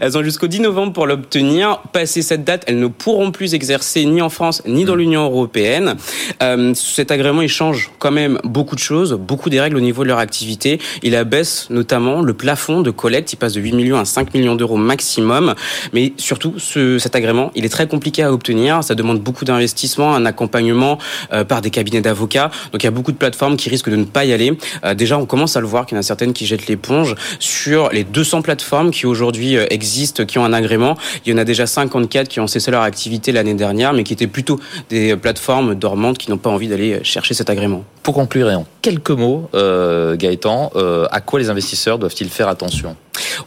[0.00, 1.78] elles ont jusqu'au 10 novembre pour l'obtenir.
[1.92, 4.98] Passé cette date, elles ne pourront plus exercer ni en France ni dans mm.
[4.98, 5.96] l'Union européenne.
[6.42, 10.02] Euh, cet agrément, il change quand même beaucoup de choses, beaucoup des règles au niveau
[10.02, 10.80] de leur activité.
[11.02, 13.32] Il abaisse notamment le plafond de collecte.
[13.32, 15.54] Il passe de 8 millions à 5 millions d'euros maximum.
[15.92, 18.84] Mais surtout, ce, cet agrément, il est très compliqué à obtenir.
[18.84, 20.98] Ça demande beaucoup d'investissement, un accompagnement
[21.32, 22.50] euh, par des cabinets d'avocats.
[22.72, 24.56] Donc il y a beaucoup de plateformes qui risquent de ne pas y aller.
[24.84, 27.14] Euh, déjà, on commence à le voir qu'il y en a certaines qui jettent l'éponge.
[27.38, 31.38] Sur les 200 plateformes qui aujourd'hui euh, existent, qui ont un agrément, il y en
[31.38, 35.16] a déjà 54 qui ont cessé leur activité l'année dernière, mais qui étaient plutôt des
[35.16, 37.84] plateformes dormantes qui n'ont pas envie d'aller chercher cet agrément.
[38.02, 40.70] Pour conclure, en quelques mots, euh, Gaëtan,
[41.10, 42.96] à quoi les investisseurs doivent-ils faire attention?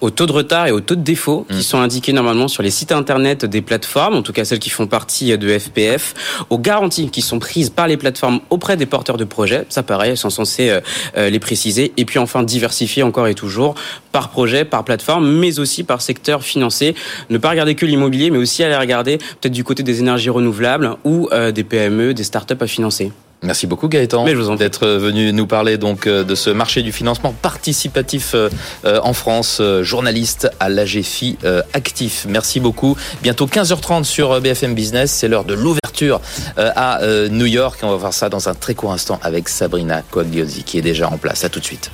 [0.02, 1.62] Aux taux de retard et aux taux de défaut qui mm.
[1.62, 4.88] sont indiqués normalement sur les sites internet des plateformes, en tout cas celles qui font
[4.88, 6.14] partie de FPF,
[6.50, 10.12] aux garanties qui sont prises par les plateformes auprès des porteurs de projets, ça pareil,
[10.12, 10.82] elles sont censées euh,
[11.18, 13.76] euh, les préciser, et puis enfin diversifier encore et toujours
[14.12, 16.96] par projet, par plateforme, mais aussi par secteur financier.
[17.30, 20.96] Ne pas regarder que l'immobilier, mais aussi aller regarder peut-être du côté des énergies renouvelables
[21.04, 23.12] ou euh, des PME, des startups à financer.
[23.44, 24.24] Merci beaucoup Gaëtan
[24.56, 28.50] d'être venu nous parler donc euh, de ce marché du financement participatif euh,
[28.86, 31.38] euh, en France, journaliste à l'AGFI
[31.74, 32.26] actif.
[32.30, 32.96] Merci beaucoup.
[33.22, 36.22] Bientôt 15h30 sur BFM Business, c'est l'heure de l'ouverture
[36.58, 40.64] à New York on va voir ça dans un très court instant avec Sabrina Coagliozzi
[40.64, 41.44] qui est déjà en place.
[41.44, 41.92] À tout de suite.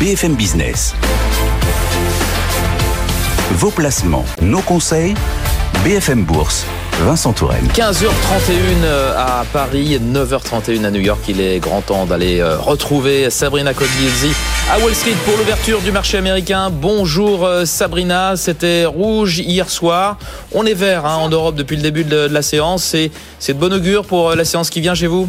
[0.00, 0.94] BFM Business.
[3.52, 5.14] Vos placements, nos conseils
[5.84, 6.64] BFM Bourse.
[7.00, 7.66] Vincent Touraine.
[7.74, 11.18] 15h31 euh, à Paris, 9h31 à New York.
[11.28, 14.32] Il est grand temps d'aller euh, retrouver Sabrina Cogliuzzi
[14.70, 16.70] à Wall Street pour l'ouverture du marché américain.
[16.70, 20.18] Bonjour euh, Sabrina, c'était rouge hier soir.
[20.52, 22.94] On est vert hein, en Europe depuis le début de la séance.
[23.40, 25.28] C'est de bon augure pour la séance qui vient chez vous?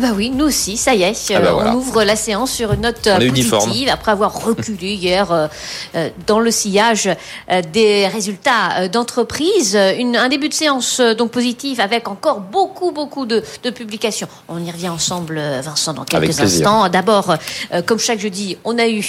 [0.00, 1.30] Bah oui, nous aussi, ça y est.
[1.34, 1.70] Ah bah euh, voilà.
[1.72, 5.48] On ouvre la séance sur une note euh, positive après avoir reculé hier euh,
[6.26, 9.76] dans le sillage euh, des résultats d'entreprise.
[9.76, 14.28] Un début de séance donc positif avec encore beaucoup beaucoup de, de publications.
[14.48, 16.88] On y revient ensemble, Vincent, dans quelques instants.
[16.88, 17.36] D'abord,
[17.72, 19.04] euh, comme chaque jeudi, on a eu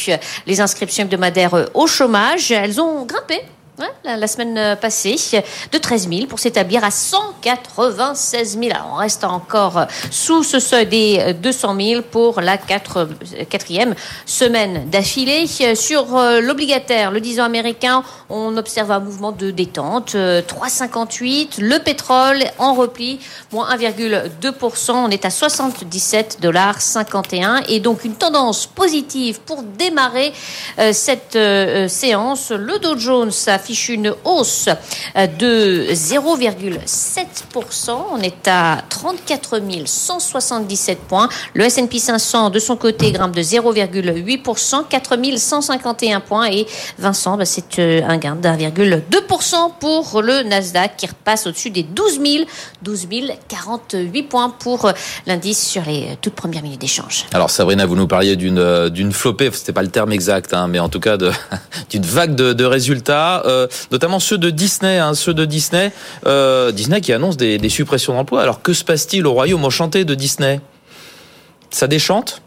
[0.45, 2.51] les inscriptions hebdomadaires au chômage.
[2.51, 3.41] Elles ont grimpé.
[4.03, 5.15] La, semaine euh, passée,
[5.71, 8.71] de 13 000 pour s'établir à 196 000.
[8.73, 13.05] Alors, on reste encore euh, sous ce seuil des euh, 200 000 pour la euh,
[13.49, 15.45] quatrième semaine d'affilée.
[15.61, 20.15] Euh, Sur euh, l'obligataire, le 10 ans américain, on observe un mouvement de détente.
[20.15, 21.59] euh, 3,58.
[21.61, 23.19] Le pétrole en repli,
[23.51, 24.91] moins 1,2%.
[24.91, 30.33] On est à 77 dollars 51 et donc une tendance positive pour démarrer
[30.79, 32.51] euh, cette euh, euh, séance.
[32.51, 33.31] Le Dow Jones
[33.71, 34.69] affiche une hausse
[35.15, 37.91] euh, de 0,7%.
[38.11, 41.29] On est à 34 177 points.
[41.53, 47.45] Le S&P 500 de son côté grimpe de 0,8%, 4 151 points et Vincent, bah,
[47.45, 52.43] c'est euh, un gain d'1,2% pour le Nasdaq qui repasse au-dessus des 12 000,
[52.81, 53.07] 12
[53.47, 54.91] 048 points pour euh,
[55.27, 57.25] l'indice sur les toutes premières minutes d'échange.
[57.33, 60.79] Alors Sabrina, vous nous parliez d'une d'une flopée, c'était pas le terme exact, hein, mais
[60.79, 61.15] en tout cas
[61.89, 63.43] d'une vague de, résultats,
[63.91, 65.91] notamment ceux de Disney, hein, ceux de Disney,
[66.25, 68.41] euh, Disney qui annonce des, des suppressions d'emplois.
[68.41, 70.61] Alors que se passe-t-il au royaume enchanté de Disney?
[71.69, 72.41] Ça déchante?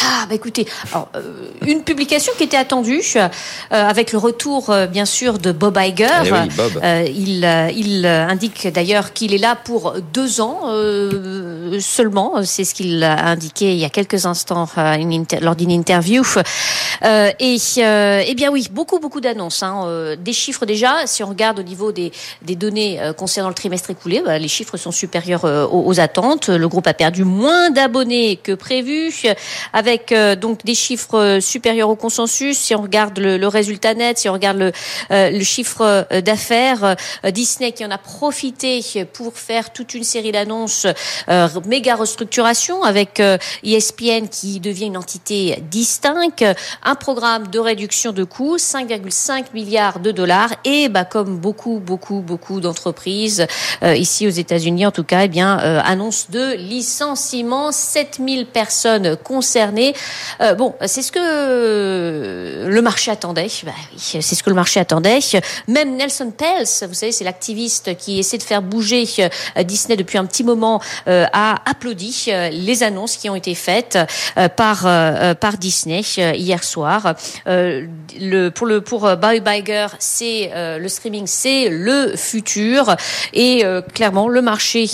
[0.00, 3.28] Ah, bah écoutez, alors, euh, une publication qui était attendue, euh,
[3.70, 6.06] avec le retour, euh, bien sûr, de Bob Iger.
[6.24, 6.80] Eh oui, Bob.
[6.82, 7.44] Euh, il
[7.76, 12.34] il indique d'ailleurs qu'il est là pour deux ans euh, seulement.
[12.44, 14.96] C'est ce qu'il a indiqué il y a quelques instants euh,
[15.40, 16.22] lors d'une interview.
[17.04, 21.06] Euh, et euh, eh bien oui, beaucoup beaucoup d'annonces, hein, euh, des chiffres déjà.
[21.06, 24.76] Si on regarde au niveau des, des données concernant le trimestre écoulé, bah, les chiffres
[24.76, 26.48] sont supérieurs aux, aux attentes.
[26.48, 29.12] Le groupe a perdu moins d'abonnés que prévu,
[29.78, 32.58] avec euh, donc des chiffres euh, supérieurs au consensus.
[32.58, 34.72] Si on regarde le, le résultat net, si on regarde le,
[35.12, 36.96] euh, le chiffre euh, d'affaires,
[37.32, 38.80] Disney qui en a profité
[39.12, 40.86] pour faire toute une série d'annonces
[41.66, 43.22] méga restructuration avec
[43.62, 46.44] ESPN qui devient une entité distincte,
[46.82, 52.20] un programme de réduction de coûts, 5,5 milliards de dollars et bah, comme beaucoup beaucoup
[52.20, 53.46] beaucoup d'entreprises
[53.82, 59.67] ici aux États-Unis en tout cas, eh bien annonce de licenciement, 7000 personnes concernées.
[60.40, 63.48] Euh, bon, c'est ce que le marché attendait.
[63.64, 65.20] Bah oui, c'est ce que le marché attendait.
[65.66, 70.18] Même Nelson Pels, vous savez, c'est l'activiste qui essaie de faire bouger euh, Disney depuis
[70.18, 73.98] un petit moment, euh, a applaudi euh, les annonces qui ont été faites
[74.36, 77.14] euh, par euh, par Disney hier soir.
[77.46, 82.96] Le pour le pour euh, Bob Iger, c'est le streaming, c'est le futur
[83.32, 83.62] et
[83.94, 84.86] clairement le marché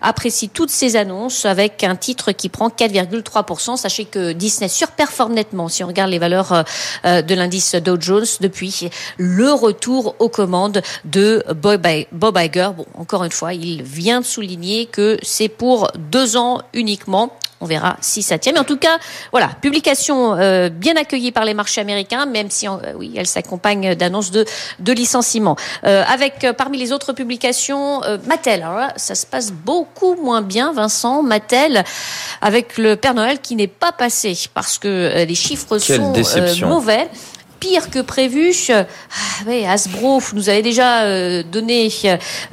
[0.00, 3.76] apprécie toutes ces annonces avec un titre qui prend 4,3%.
[3.76, 6.62] Sachez que Disney surperforme nettement si on regarde les valeurs euh,
[7.04, 11.86] euh, de l'indice Dow Jones depuis le retour aux commandes de Bob
[12.38, 12.70] Iger.
[12.76, 17.32] Bon, encore une fois, il vient de souligner que c'est pour deux ans uniquement.
[17.60, 18.52] On verra si ça tient.
[18.52, 18.98] Mais en tout cas,
[19.32, 23.94] voilà, publication euh, bien accueillie par les marchés américains, même si, euh, oui, elle s'accompagne
[23.94, 24.44] d'annonces de,
[24.78, 25.56] de licenciements.
[25.84, 28.62] Euh, avec, parmi les autres publications, euh, Mattel.
[28.62, 31.22] Alors là, ça se passe beaucoup moins bien, Vincent.
[31.22, 31.84] Mattel,
[32.40, 36.66] avec le Père Noël qui n'est pas passé parce que les chiffres Quelle sont euh,
[36.66, 37.08] mauvais
[37.58, 38.52] pire que prévu.
[38.68, 38.86] Ah,
[39.46, 41.90] ouais, Hasbro nous avait déjà euh, donné,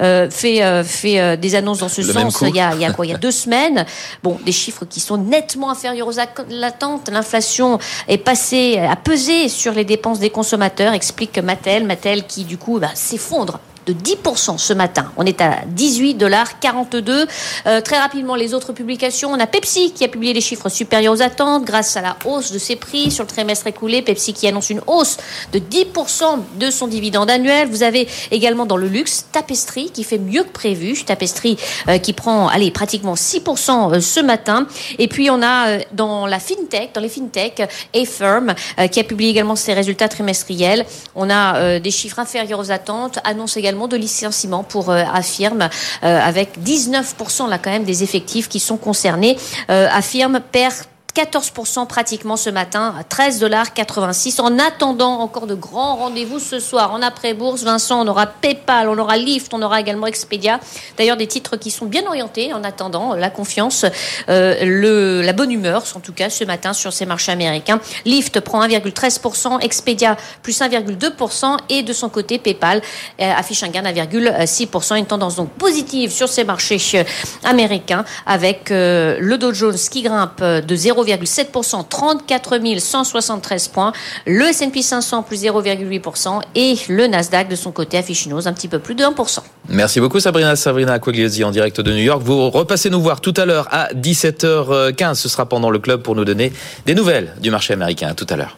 [0.00, 2.80] euh, fait, euh, fait euh, des annonces dans ce Le sens il y, a, il
[2.80, 3.84] y a quoi Il y a deux semaines.
[4.22, 7.08] Bon, des chiffres qui sont nettement inférieurs aux attentes.
[7.10, 11.84] L'inflation est passée, a pesé sur les dépenses des consommateurs, explique Mattel.
[11.84, 15.12] Mattel qui, du coup, bah, s'effondre de 10% ce matin.
[15.16, 17.26] On est à 18 dollars 42.
[17.66, 19.30] Euh, très rapidement, les autres publications.
[19.32, 22.52] On a Pepsi qui a publié les chiffres supérieurs aux attentes grâce à la hausse
[22.52, 24.02] de ses prix sur le trimestre écoulé.
[24.02, 25.16] Pepsi qui annonce une hausse
[25.52, 27.68] de 10% de son dividende annuel.
[27.68, 31.04] Vous avez également dans le luxe Tapestry qui fait mieux que prévu.
[31.04, 31.56] Tapestry
[31.88, 34.66] euh, qui prend, allez, pratiquement 6% euh, ce matin.
[34.98, 37.62] Et puis on a euh, dans la fintech, dans les fintech,
[37.94, 40.84] Affirm euh, qui a publié également ses résultats trimestriels.
[41.14, 43.18] On a des chiffres inférieurs aux attentes.
[43.24, 45.68] Annonce également de licenciements pour euh, Affirm euh,
[46.02, 49.36] avec 19% là quand des effectifs qui sont concernés.
[49.70, 50.74] Euh, Affirm perd
[51.16, 54.38] 14% pratiquement ce matin, à 13 dollars 86.
[54.40, 58.98] En attendant encore de grands rendez-vous ce soir en après-bourse, Vincent, on aura PayPal, on
[58.98, 60.60] aura Lyft, on aura également Expedia.
[60.98, 63.86] D'ailleurs, des titres qui sont bien orientés en attendant la confiance,
[64.28, 67.80] euh, le, la bonne humeur, en tout cas ce matin sur ces marchés américains.
[68.04, 72.82] Lyft prend 1,13%, Expedia plus 1,2% et de son côté PayPal
[73.20, 74.98] euh, affiche un gain d'1,6%.
[74.98, 77.04] Une tendance donc positive sur ces marchés euh,
[77.44, 80.74] américains avec euh, le Dow Jones qui grimpe de
[81.06, 83.92] 0,7%, 34 173 points,
[84.26, 88.52] le S&P 500 plus 0,8% et le Nasdaq de son côté affiche une hausse un
[88.52, 89.40] petit peu plus de 1%.
[89.68, 92.22] Merci beaucoup Sabrina, Sabrina Quagliosi en direct de New York.
[92.22, 95.14] Vous repassez nous voir tout à l'heure à 17h15.
[95.14, 96.52] Ce sera pendant le club pour nous donner
[96.86, 98.08] des nouvelles du marché américain.
[98.08, 98.56] À tout à l'heure.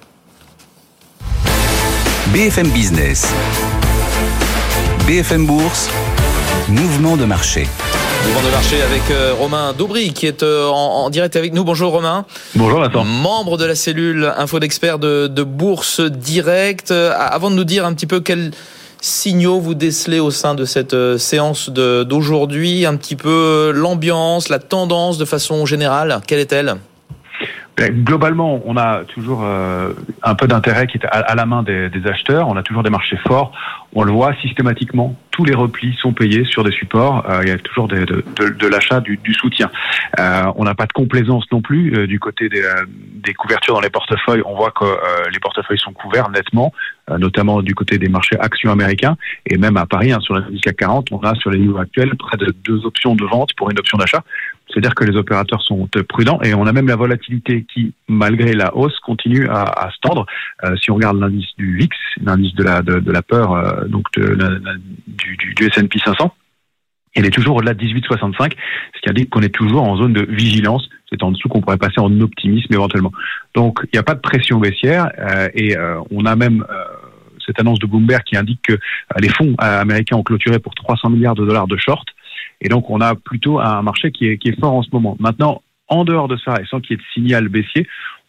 [2.28, 3.26] BFM Business.
[5.06, 5.88] BFM Bourse.
[6.68, 7.66] Mouvement de marché.
[8.24, 11.64] Mouvement de marché avec euh, Romain Daubry qui est euh, en, direct avec nous.
[11.64, 12.26] Bonjour Romain.
[12.54, 13.04] Bonjour Vincent.
[13.04, 16.90] Membre de la cellule info d'experts de, de, Bourse Direct.
[16.90, 18.50] Euh, avant de nous dire un petit peu quels
[19.00, 25.18] signaux vous décelez au sein de cette séance d'aujourd'hui, un petit peu l'ambiance, la tendance
[25.18, 26.76] de façon générale, quelle est-elle?
[27.90, 32.48] Globalement, on a toujours euh, un peu d'intérêt qui est à, la main des, acheteurs.
[32.48, 33.52] On a toujours des marchés forts.
[33.94, 35.16] On le voit systématiquement.
[35.30, 37.24] Tous les replis sont payés sur des supports.
[37.28, 39.70] Euh, il y a toujours de, l'achat, du, soutien.
[40.18, 44.42] Euh, on n'a pas de complaisance non plus du côté des, couvertures dans les portefeuilles.
[44.44, 44.84] On voit que
[45.32, 46.72] les portefeuilles sont couverts nettement,
[47.18, 49.16] notamment du côté des marchés actions américains
[49.46, 51.12] et même à Paris hein, sur l'indice CAC 40.
[51.12, 53.98] On a sur les niveaux actuels près de deux options de vente pour une option
[53.98, 54.24] d'achat.
[54.70, 58.76] C'est-à-dire que les opérateurs sont prudents et on a même la volatilité qui, malgré la
[58.76, 60.26] hausse, continue à, à se tendre.
[60.64, 63.86] Euh, si on regarde l'indice du VIX, l'indice de la, de, de la peur, euh,
[63.86, 64.36] donc de,
[65.06, 66.34] du, du, du S&P 500,
[67.16, 68.52] il est toujours au-delà de 18,65,
[68.94, 70.88] ce qui indique qu'on est toujours en zone de vigilance.
[71.10, 73.12] C'est en dessous qu'on pourrait passer en optimisme éventuellement.
[73.54, 75.74] Donc, il n'y a pas de pression baissière euh, et
[76.10, 76.64] on a même
[77.44, 78.78] cette annonce de Bloomberg qui indique que
[79.18, 82.06] les fonds américains ont clôturé pour 300 milliards de dollars de short.
[82.60, 85.16] Et donc, on a plutôt un marché qui est, fort en ce moment.
[85.20, 87.86] Maintenant, en dehors de ça, et sans qu'il y ait de signal baissier,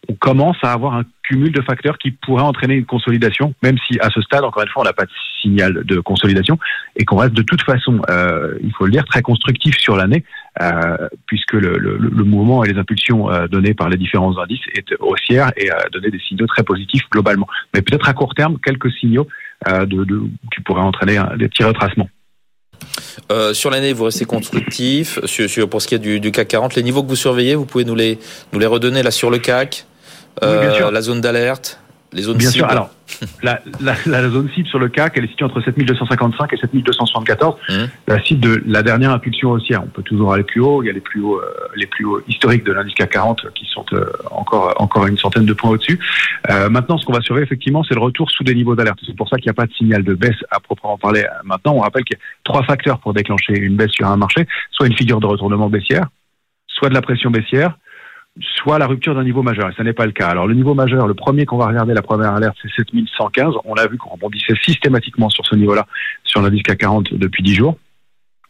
[0.08, 4.00] on commence à avoir un cumul de facteurs qui pourraient entraîner une consolidation, même si
[4.00, 5.12] à ce stade, encore une fois, on n'a pas de
[5.42, 6.58] signal de consolidation
[6.96, 10.24] et qu'on reste de toute façon, euh, il faut le dire, très constructif sur l'année,
[10.62, 15.52] euh, puisque le, mouvement et les impulsions euh, données par les différents indices est haussière
[15.58, 17.48] et a donné des signaux très positifs globalement.
[17.74, 19.28] Mais peut-être à court terme, quelques signaux
[19.68, 20.06] de,
[20.56, 22.10] qui pourraient entraîner des petits retracements.
[23.32, 25.20] Euh, sur l'année, vous restez constructif.
[25.26, 27.56] Sur, sur, pour ce qui est du, du, CAC 40, les niveaux que vous surveillez,
[27.56, 28.20] vous pouvez nous les,
[28.54, 29.86] nous les redonner là sur le CAC,
[30.44, 31.80] euh, la zone d'alerte
[32.12, 32.66] les zones Bien sûr.
[32.66, 32.90] Alors,
[33.44, 37.56] la, la, la, zone cible sur le CAC, elle est située entre 7255 et 7274.
[37.70, 37.74] Mmh.
[38.08, 39.84] La cible de la dernière impulsion haussière.
[39.84, 40.82] On peut toujours aller plus haut.
[40.84, 43.54] Il y a les plus hauts, euh, les plus hauts historiques de l'indice CAC 40
[43.54, 46.00] qui sont euh, encore encore une centaine de points au-dessus.
[46.50, 49.00] Euh, maintenant, ce qu'on va surveiller effectivement, c'est le retour sous des niveaux d'alerte.
[49.06, 51.26] C'est pour ça qu'il n'y a pas de signal de baisse à proprement parler.
[51.44, 54.48] Maintenant, on rappelle qu'il y a trois facteurs pour déclencher une baisse sur un marché
[54.72, 56.08] soit une figure de retournement baissière,
[56.68, 57.78] soit de la pression baissière,
[58.42, 60.28] soit la rupture d'un niveau majeur, et ce n'est pas le cas.
[60.28, 63.56] Alors le niveau majeur, le premier qu'on va regarder, la première alerte, c'est 7115.
[63.66, 65.86] On a vu qu'on rebondissait systématiquement sur ce niveau-là,
[66.24, 67.78] sur l'indice CAC 40 depuis 10 jours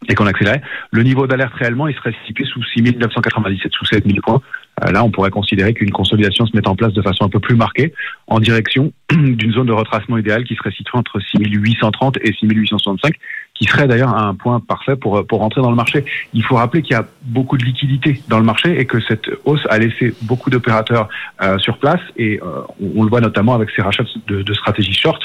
[0.08, 0.62] et qu'on accélérait.
[0.92, 4.42] Le niveau d'alerte réellement, il serait situé sous 6997, sous 7000 points.
[4.84, 7.40] Euh, là, on pourrait considérer qu'une consolidation se met en place de façon un peu
[7.40, 7.94] plus marquée
[8.28, 13.14] en direction d'une zone de retracement idéale qui serait située entre 6830 et 6865,
[13.60, 16.06] qui serait d'ailleurs un point parfait pour, pour rentrer dans le marché.
[16.34, 19.30] Il faut rappeler qu'il y a beaucoup de liquidités dans le marché et que cette
[19.44, 21.10] hausse a laissé beaucoup d'opérateurs
[21.42, 22.62] euh, sur place et euh,
[22.96, 25.22] on, le voit notamment avec ces rachats de, de stratégies short.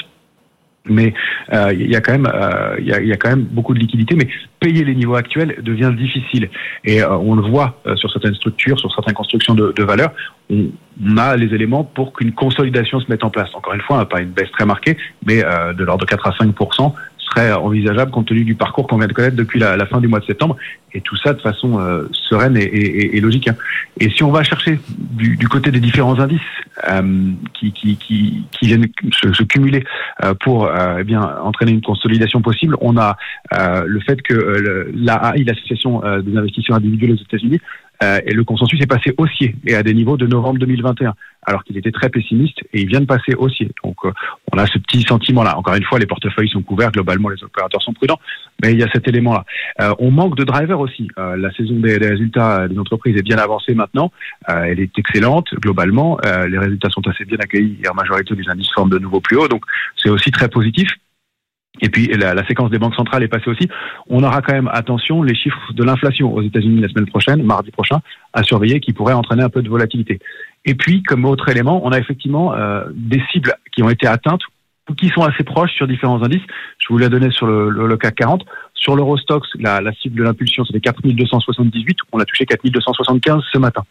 [0.87, 1.15] Mais
[1.51, 3.79] euh, il y a quand même euh, il y, y, a, quand même beaucoup de
[3.79, 4.27] liquidités mais
[4.59, 6.49] payer les niveaux actuels devient difficile.
[6.83, 10.11] Et euh, on le voit euh, sur certaines structures sur certaines constructions de, de valeur
[10.51, 10.67] on,
[11.03, 13.49] on, a les éléments pour qu'une consolidation se mette en place.
[13.55, 16.35] Encore une fois pas une baisse très marquée mais euh, de l'ordre de 4 à
[16.37, 16.53] 5
[17.37, 20.25] envisageable compte tenu du parcours qu'on vient de connaître depuis la, fin du mois de
[20.25, 20.57] septembre
[20.93, 23.47] et tout ça de façon euh, sereine et, logique.
[23.47, 23.55] Hein.
[23.99, 26.39] Et si on va chercher du, côté des différents indices
[26.89, 29.83] euh, qui, qui, qui, qui, viennent se, cumuler
[30.23, 33.17] euh, pour euh, eh bien entraîner une consolidation possible, on a
[33.53, 37.59] euh, le fait que l'AAI, l'association des investisseurs individuels aux États-Unis,
[38.25, 41.13] et le consensus est passé haussier et à des niveaux de novembre 2021
[41.45, 43.71] alors qu'il était très pessimiste et il vient de passer haussier.
[43.83, 44.11] Donc euh,
[44.51, 45.57] on a ce petit sentiment-là.
[45.57, 48.19] Encore une fois, les portefeuilles sont couverts, globalement les opérateurs sont prudents,
[48.61, 49.45] mais il y a cet élément-là.
[49.81, 51.07] Euh, on manque de drivers aussi.
[51.17, 54.11] Euh, la saison des, résultats des entreprises est bien avancée maintenant,
[54.47, 58.71] elle est excellente globalement, les résultats sont assez bien accueillis et en majorité des indices
[58.73, 59.63] forment de nouveau plus haut, donc
[59.97, 60.89] c'est aussi très positif.
[61.81, 63.67] Et puis la, la, séquence des banques centrales est passée aussi.
[64.07, 67.71] On aura quand même, attention, les chiffres de l'inflation aux États-Unis la semaine prochaine, mardi
[67.71, 67.99] prochain,
[68.33, 70.19] à surveiller, qui pourraient entraîner un peu de volatilité.
[70.65, 74.41] Et puis, comme autre élément, on a effectivement euh, des cibles qui ont été atteintes
[74.89, 76.43] ou qui sont assez proches sur différents indices.
[76.79, 78.45] Je vous l'ai donné sur le, le, CAC 40.
[78.73, 81.97] Sur l'Eurostox, la, la cible de l'impulsion, c'était 4278.
[82.11, 83.83] On a touché 4275 ce matin.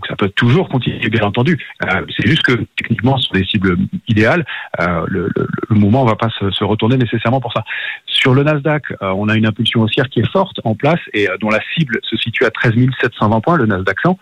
[0.00, 1.58] Donc ça peut toujours continuer, bien entendu.
[1.84, 3.76] Euh, c'est juste que techniquement, sur des cibles
[4.08, 4.46] idéales,
[4.80, 7.64] euh, le, le, le, mouvement ne va pas se, se, retourner nécessairement pour ça.
[8.06, 11.28] Sur le Nasdaq, euh, on a une impulsion haussière qui est forte en place et
[11.28, 14.18] euh, dont la cible se situe à 13 720 points, le Nasdaq 100.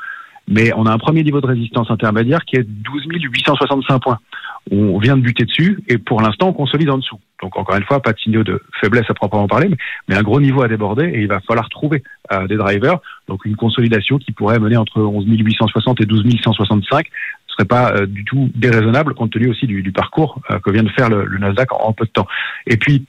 [0.48, 4.18] Mais on a un premier niveau de résistance intermédiaire qui est 12 865 points.
[4.72, 7.20] On vient de buter dessus et pour l'instant on consolide en dessous.
[7.42, 9.70] Donc encore une fois, pas de signaux de faiblesse à proprement parler,
[10.08, 12.98] mais, un gros niveau à déborder et il va falloir trouver euh, des drivers.
[13.28, 17.06] Donc une consolidation qui pourrait mener entre 11 860 et 12 165
[17.46, 20.70] ce serait pas euh, du tout déraisonnable compte tenu aussi du, du parcours euh, que
[20.70, 22.26] vient de faire le, le Nasdaq en, en, peu de temps.
[22.66, 23.06] Et puis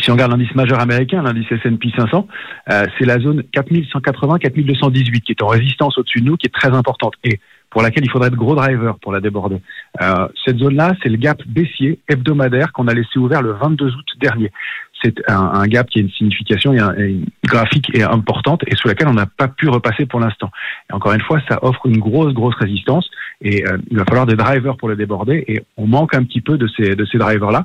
[0.00, 2.26] si on regarde l'indice majeur américain, l'indice S&P 500,
[2.70, 6.70] euh, c'est la zone 4180-4218 qui est en résistance au-dessus de nous, qui est très
[6.70, 7.40] importante et
[7.72, 9.56] pour laquelle il faudrait de gros drivers pour la déborder.
[10.00, 14.06] Euh, cette zone-là, c'est le gap baissier hebdomadaire qu'on a laissé ouvert le 22 août
[14.20, 14.52] dernier.
[15.02, 18.76] C'est un, un, gap qui a une signification et un, une graphique et importante et
[18.76, 20.50] sous laquelle on n'a pas pu repasser pour l'instant.
[20.90, 23.10] Et encore une fois, ça offre une grosse, grosse résistance
[23.40, 26.40] et euh, il va falloir des drivers pour le déborder et on manque un petit
[26.40, 27.64] peu de ces, de ces drivers-là.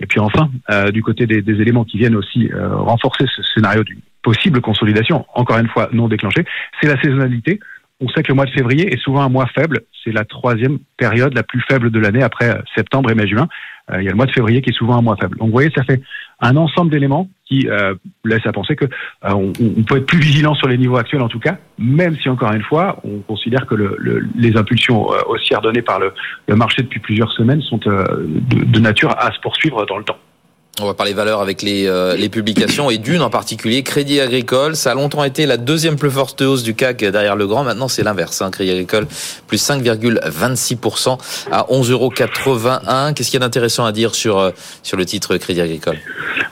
[0.00, 3.42] Et puis enfin, euh, du côté des, des, éléments qui viennent aussi euh, renforcer ce
[3.42, 6.44] scénario d'une possible consolidation, encore une fois non déclenchée,
[6.80, 7.58] c'est la saisonnalité.
[8.00, 9.80] On sait que le mois de février est souvent un mois faible.
[10.04, 13.48] C'est la troisième période la plus faible de l'année après euh, septembre et mai-juin.
[13.90, 15.36] Euh, il y a le mois de février qui est souvent un mois faible.
[15.38, 16.00] Donc vous voyez, ça fait
[16.40, 17.94] un ensemble d'éléments qui euh,
[18.24, 21.28] laissent à penser que euh, on, peut être plus vigilant sur les niveaux actuels en
[21.28, 25.62] tout cas, même si encore une fois, on considère que le, le, les impulsions haussières
[25.62, 26.12] données par le,
[26.54, 30.18] marché depuis plusieurs semaines sont de nature à se poursuivre dans le temps.
[30.80, 34.76] On va parler valeurs avec les, euh, les publications et d'une en particulier, Crédit Agricole.
[34.76, 37.64] Ça a longtemps été la deuxième plus forte hausse du CAC derrière le grand.
[37.64, 38.42] Maintenant, c'est l'inverse.
[38.42, 38.50] Hein.
[38.50, 39.06] Crédit Agricole,
[39.46, 41.18] plus 5,26%
[41.50, 42.10] à 11,81 euros.
[42.10, 44.50] Qu'est-ce qu'il y a d'intéressant à dire sur, euh,
[44.82, 45.96] sur le titre Crédit Agricole?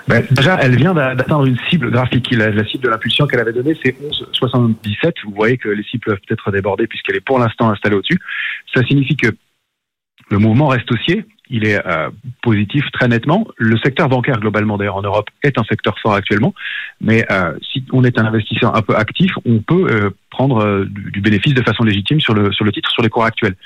[0.08, 2.28] Ben, Déjà, elle vient d'atteindre une cible graphique.
[2.32, 5.12] La, cible de l'impulsion qu'elle avait donnée, c'est 11,77.
[5.24, 8.18] Vous voyez que les cibles peuvent être débordées puisqu'elle est pour l'instant installée au-dessus.
[8.74, 9.28] Ça signifie que
[10.30, 12.10] le mouvement reste haussier, il est euh,
[12.42, 13.46] positif très nettement.
[13.56, 16.54] Le secteur bancaire globalement d'ailleurs en Europe est un secteur fort actuellement,
[17.00, 20.84] mais euh, si on est un investisseur un peu actif, on peut euh, prendre euh,
[20.88, 23.56] du, bénéfice de façon légitime sur le sur le titre sur les cours actuels.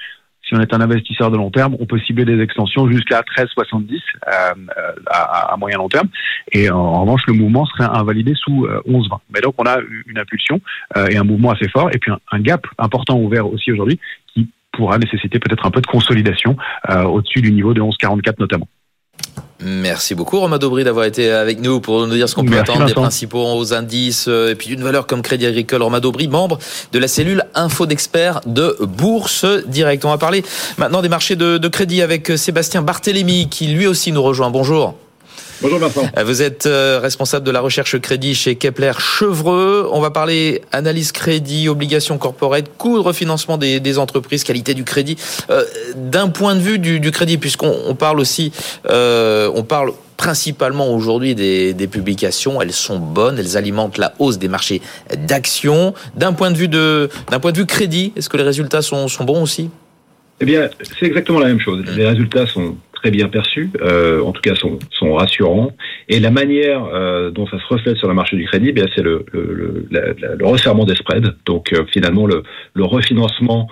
[0.46, 4.00] Si on est un investisseur de long terme, on peut cibler des extensions jusqu'à 13,70
[4.26, 6.08] à, à, moyen long terme.
[6.50, 9.18] Et en, revanche, le mouvement serait invalidé sous 11,20.
[9.32, 9.76] Mais donc on a
[10.06, 10.60] une impulsion
[11.08, 14.00] et un mouvement assez fort, et puis un, gap important ouvert aussi aujourd'hui
[14.72, 16.56] pourra nécessiter peut-être un peu de consolidation
[16.88, 18.68] euh, au-dessus du niveau de 11,44 notamment.
[19.62, 22.78] Merci beaucoup Romain Daubry d'avoir été avec nous pour nous dire ce qu'on peut attendre
[22.78, 22.94] Vincent.
[22.94, 25.82] des principaux indices euh, et puis d'une valeur comme Crédit Agricole.
[25.82, 26.58] Romain Daubry, membre
[26.92, 30.04] de la cellule Info d'experts de Bourse Direct.
[30.06, 30.42] On va parler
[30.78, 34.50] maintenant des marchés de, de crédit avec Sébastien Barthélémy qui lui aussi nous rejoint.
[34.50, 34.94] Bonjour.
[35.62, 36.08] Bonjour Vincent.
[36.24, 39.86] Vous êtes euh, responsable de la recherche crédit chez Kepler Chevreux.
[39.92, 44.84] On va parler analyse crédit, obligations corporate, coût de refinancement des, des entreprises, qualité du
[44.84, 45.18] crédit.
[45.50, 45.64] Euh,
[45.96, 48.52] D'un point de vue du, du crédit, puisqu'on on parle aussi,
[48.88, 52.62] euh, on parle principalement aujourd'hui des, des, publications.
[52.62, 54.80] Elles sont bonnes, elles alimentent la hausse des marchés
[55.14, 55.92] d'actions.
[56.16, 59.08] D'un point de vue de, d'un point de vue crédit, est-ce que les résultats sont,
[59.08, 59.68] sont bons aussi?
[60.40, 61.84] Eh bien, c'est exactement la même chose.
[61.94, 65.72] Les résultats sont très bien perçus, euh, en tout cas sont, sont rassurants.
[66.08, 69.02] Et la manière euh, dont ça se reflète sur le marché du crédit, bien c'est
[69.02, 71.34] le, le, le, la, le, resserrement des spreads.
[71.46, 72.42] Donc euh, finalement le,
[72.74, 73.68] le refinancement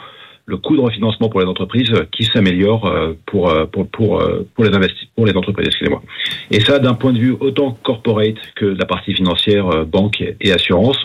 [0.47, 4.49] le coût de refinancement pour les entreprises qui s'améliore euh, pour, euh, pour, pour, euh,
[4.55, 6.03] pour, les investissements, pour les entreprises, excusez-moi.
[6.51, 11.03] Et ça, d'un point de vue autant corporate que la partie financière, banque et assurance.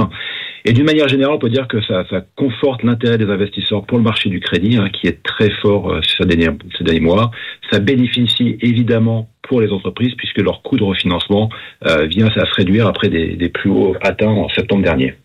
[0.65, 3.97] Et d'une manière générale, on peut dire que ça, ça conforte l'intérêt des investisseurs pour
[3.97, 7.31] le marché du crédit, hein, qui est très fort ces derniers, ces derniers mois.
[7.71, 11.49] Ça bénéficie évidemment pour les entreprises, puisque leur coût de refinancement
[11.85, 15.15] euh, vient à se réduire après des, des plus hauts atteints en septembre dernier.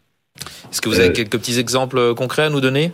[0.71, 2.91] Est-ce que vous avez euh, quelques petits exemples concrets à nous donner?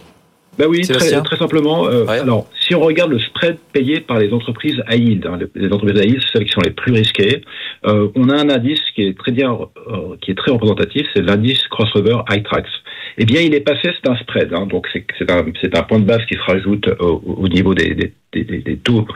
[0.59, 1.87] Ben oui, très, très, simplement.
[1.87, 2.19] Euh, ouais.
[2.21, 6.01] Alors, si on regarde le spread payé par les entreprises à yield, hein, les entreprises
[6.01, 7.43] à yield, celles qui sont les plus risquées,
[7.87, 11.23] euh, on a un indice qui est très bien, euh, qui est très représentatif, c'est
[11.23, 12.69] l'indice crossover iTrax.
[13.19, 16.05] Eh bien, il est passé, c'est un spread, hein, donc c'est un, un point de
[16.05, 19.07] base qui se rajoute au, au niveau des, des, des, des taux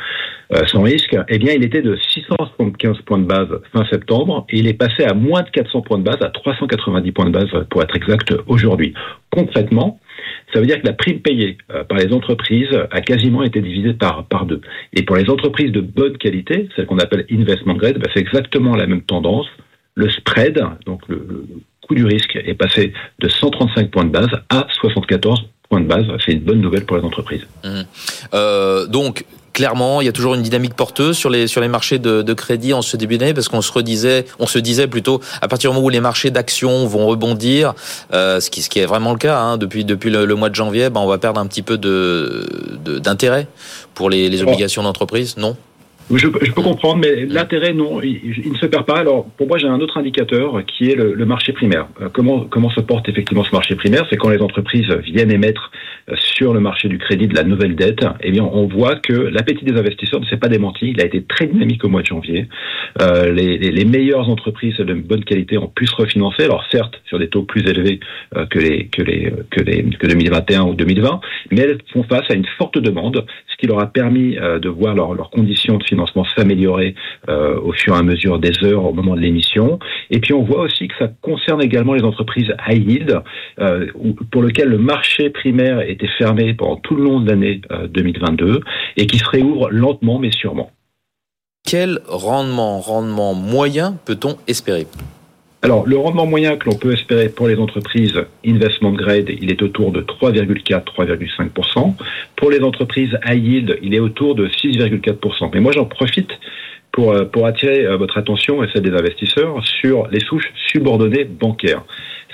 [0.54, 1.16] euh, sans risque.
[1.28, 5.04] Eh bien, il était de 675 points de base fin septembre et il est passé
[5.04, 8.32] à moins de 400 points de base, à 390 points de base pour être exact
[8.46, 8.94] aujourd'hui.
[9.30, 10.00] Concrètement,
[10.52, 13.94] Ça veut dire que la prime payée euh, par les entreprises a quasiment été divisée
[13.94, 14.60] par, deux.
[14.92, 18.76] Et pour les entreprises de bonne qualité, celles qu'on appelle investment grade, bah, c'est exactement
[18.76, 19.46] la même tendance.
[19.94, 21.46] Le spread, donc le, le
[21.86, 26.06] coût du risque, est passé de 135 points de base à 74 points de base.
[26.24, 27.46] C'est une bonne nouvelle pour les entreprises.
[27.64, 27.80] Mmh.
[28.34, 31.98] Euh, donc, clairement, il y a toujours une dynamique porteuse sur les sur les marchés
[31.98, 35.20] de, de crédit en ce début d'année parce qu'on se redisait, on se disait plutôt
[35.42, 37.74] à partir du moment où les marchés d'actions vont rebondir,
[38.12, 40.48] euh, ce qui ce qui est vraiment le cas hein, depuis depuis le, le, mois
[40.48, 42.46] de janvier, ben on va perdre un petit peu de
[43.00, 43.48] d'intérêt
[43.94, 45.56] pour les, les obligations d'entreprise, non?
[46.10, 48.98] Je, je, peux comprendre, mais l'intérêt, non, il, il, ne se perd pas.
[48.98, 51.88] Alors, pour moi, j'ai un autre indicateur qui est le, le marché primaire.
[52.00, 54.06] Euh, comment, comment se porte effectivement ce marché primaire?
[54.08, 55.70] C'est quand les entreprises viennent émettre
[56.08, 58.06] euh, sur le marché du crédit de la nouvelle dette.
[58.22, 60.90] Eh bien, on voit que l'appétit des investisseurs ne s'est pas démenti.
[60.90, 62.48] Il a été très dynamique au mois de janvier.
[63.02, 66.44] Euh, les, les, les, meilleures entreprises de bonne qualité ont pu se refinancer.
[66.44, 68.00] Alors, certes, sur des taux plus élevés
[68.36, 72.24] euh, que les que les que les que 2021 ou 2020, mais elles font face
[72.30, 75.76] à une forte demande, ce qui leur a permis euh, de voir leurs leurs conditions
[75.76, 76.94] de financement financement s'améliorer
[77.28, 79.78] euh, au fur et à mesure des heures au moment de l'émission.
[80.10, 83.20] Et puis on voit aussi que ça concerne également les entreprises high yield,
[83.58, 83.86] euh,
[84.30, 88.60] pour lesquelles le marché primaire était fermé pendant tout le long de l'année euh, 2022
[88.96, 90.70] et qui se réouvre lentement mais sûrement.
[91.64, 94.86] Quel rendement, rendement moyen peut-on espérer?
[95.68, 99.60] Alors, le rendement moyen que l'on peut espérer pour les entreprises investment grade, il est
[99.60, 101.94] autour de 3,4-3,5%.
[102.36, 105.50] Pour les entreprises high yield, il est autour de 6,4%.
[105.52, 106.30] Mais moi, j'en profite
[106.90, 111.84] pour, pour attirer votre attention et celle des investisseurs sur les souches subordonnées bancaires.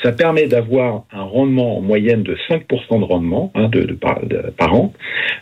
[0.05, 3.71] Ça permet d'avoir un rendement en moyenne de 5% de rendement hein,
[4.59, 4.93] par, an.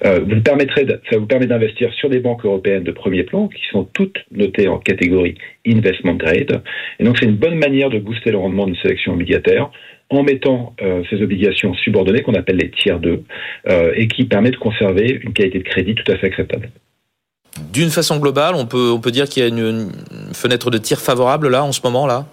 [0.04, 4.18] Euh, ça vous permet d'investir sur des banques européennes de premier plan qui sont toutes
[4.30, 5.34] notées en catégorie
[5.66, 6.62] investment grade.
[7.00, 9.68] Et donc c'est une bonne manière de booster le rendement d'une sélection obligataire
[10.10, 13.24] en mettant euh, ces obligations subordonnées qu'on appelle les tiers 2
[13.68, 16.70] euh, et qui permet de conserver une qualité de crédit tout à fait acceptable.
[17.72, 20.78] D'une façon globale, on peut, on peut dire qu'il y a une, une fenêtre de
[20.78, 22.26] tir favorable là en ce moment là?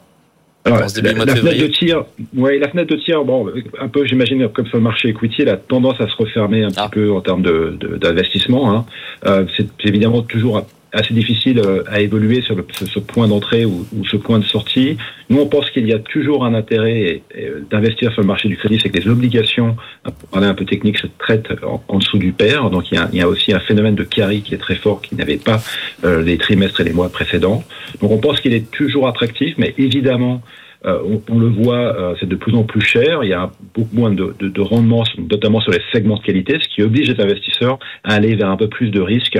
[0.66, 0.86] Alors, la,
[1.26, 2.04] la fenêtre de tir,
[2.36, 3.50] ouais, la fenêtre de tir, bon,
[3.80, 6.70] un peu, j'imagine, comme sur le marché equity, elle a tendance à se refermer un
[6.76, 6.90] ah.
[6.90, 8.72] petit peu en termes d'investissement.
[8.72, 8.86] De, hein.
[9.26, 14.06] euh, c'est évidemment toujours assez difficile à évoluer sur le, ce, point d'entrée ou, ou,
[14.06, 14.98] ce point de sortie.
[15.30, 17.22] Nous, on pense qu'il y a toujours un intérêt
[17.70, 20.98] d'investir sur le marché du crédit, c'est que les obligations, pour parler un peu technique,
[20.98, 22.70] se traitent en, en dessous du pair.
[22.70, 24.76] Donc, il y, a, il y, a, aussi un phénomène de carry qui est très
[24.76, 25.62] fort, qui n'avait pas
[26.04, 27.64] euh, les trimestres et les mois précédents.
[28.02, 32.16] Donc, on pense qu'il est toujours attractif, mais évidemment, euh, on, on, le voit, euh,
[32.20, 33.24] c'est de plus en plus cher.
[33.24, 36.58] Il y a beaucoup moins de, de, de, rendement, notamment sur les segments de qualité,
[36.62, 39.38] ce qui oblige les investisseurs à aller vers un peu plus de risques,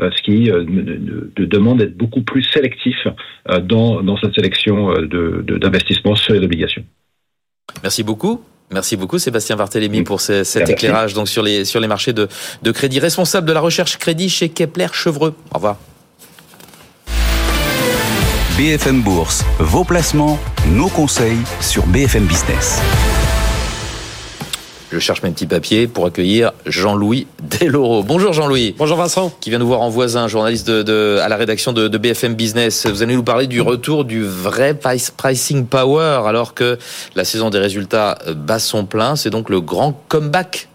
[0.00, 2.96] euh, ce qui de, de demande d'être beaucoup plus sélectif
[3.62, 6.84] dans, dans cette sélection d'investissement sur les obligations.
[7.82, 8.42] Merci beaucoup.
[8.72, 10.72] Merci beaucoup Sébastien Barthélémy pour ce, cet Merci.
[10.74, 12.28] éclairage donc sur les sur les marchés de,
[12.62, 13.00] de crédit.
[13.00, 15.34] Responsable de la recherche crédit chez Kepler Chevreux.
[15.52, 15.76] Au revoir.
[18.60, 20.38] BFM Bourse, vos placements,
[20.72, 22.78] nos conseils sur BFM Business.
[24.92, 27.26] Je cherche mes petits papiers pour accueillir Jean-Louis
[27.58, 28.02] Deloro.
[28.02, 28.74] Bonjour Jean-Louis.
[28.76, 29.32] Bonjour Vincent.
[29.40, 32.34] Qui vient nous voir en voisin, journaliste de, de, à la rédaction de, de, BFM
[32.34, 32.86] Business.
[32.86, 36.78] Vous allez nous parler du retour du vrai pricing power alors que
[37.14, 39.16] la saison des résultats bat son plein.
[39.16, 40.68] C'est donc le grand comeback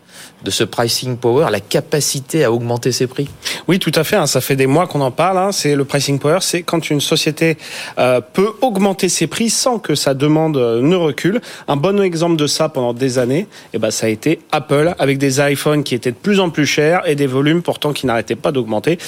[0.45, 3.27] de ce pricing power, la capacité à augmenter ses prix?
[3.67, 4.15] Oui, tout à fait.
[4.15, 5.37] Hein, ça fait des mois qu'on en parle.
[5.37, 7.57] Hein, c'est le pricing power, c'est quand une société
[7.97, 11.41] euh, peut augmenter ses prix sans que sa demande euh, ne recule.
[11.67, 15.17] Un bon exemple de ça pendant des années, eh ben, ça a été Apple avec
[15.17, 18.35] des iPhones qui étaient de plus en plus chers et des volumes pourtant qui n'arrêtaient
[18.35, 18.99] pas d'augmenter.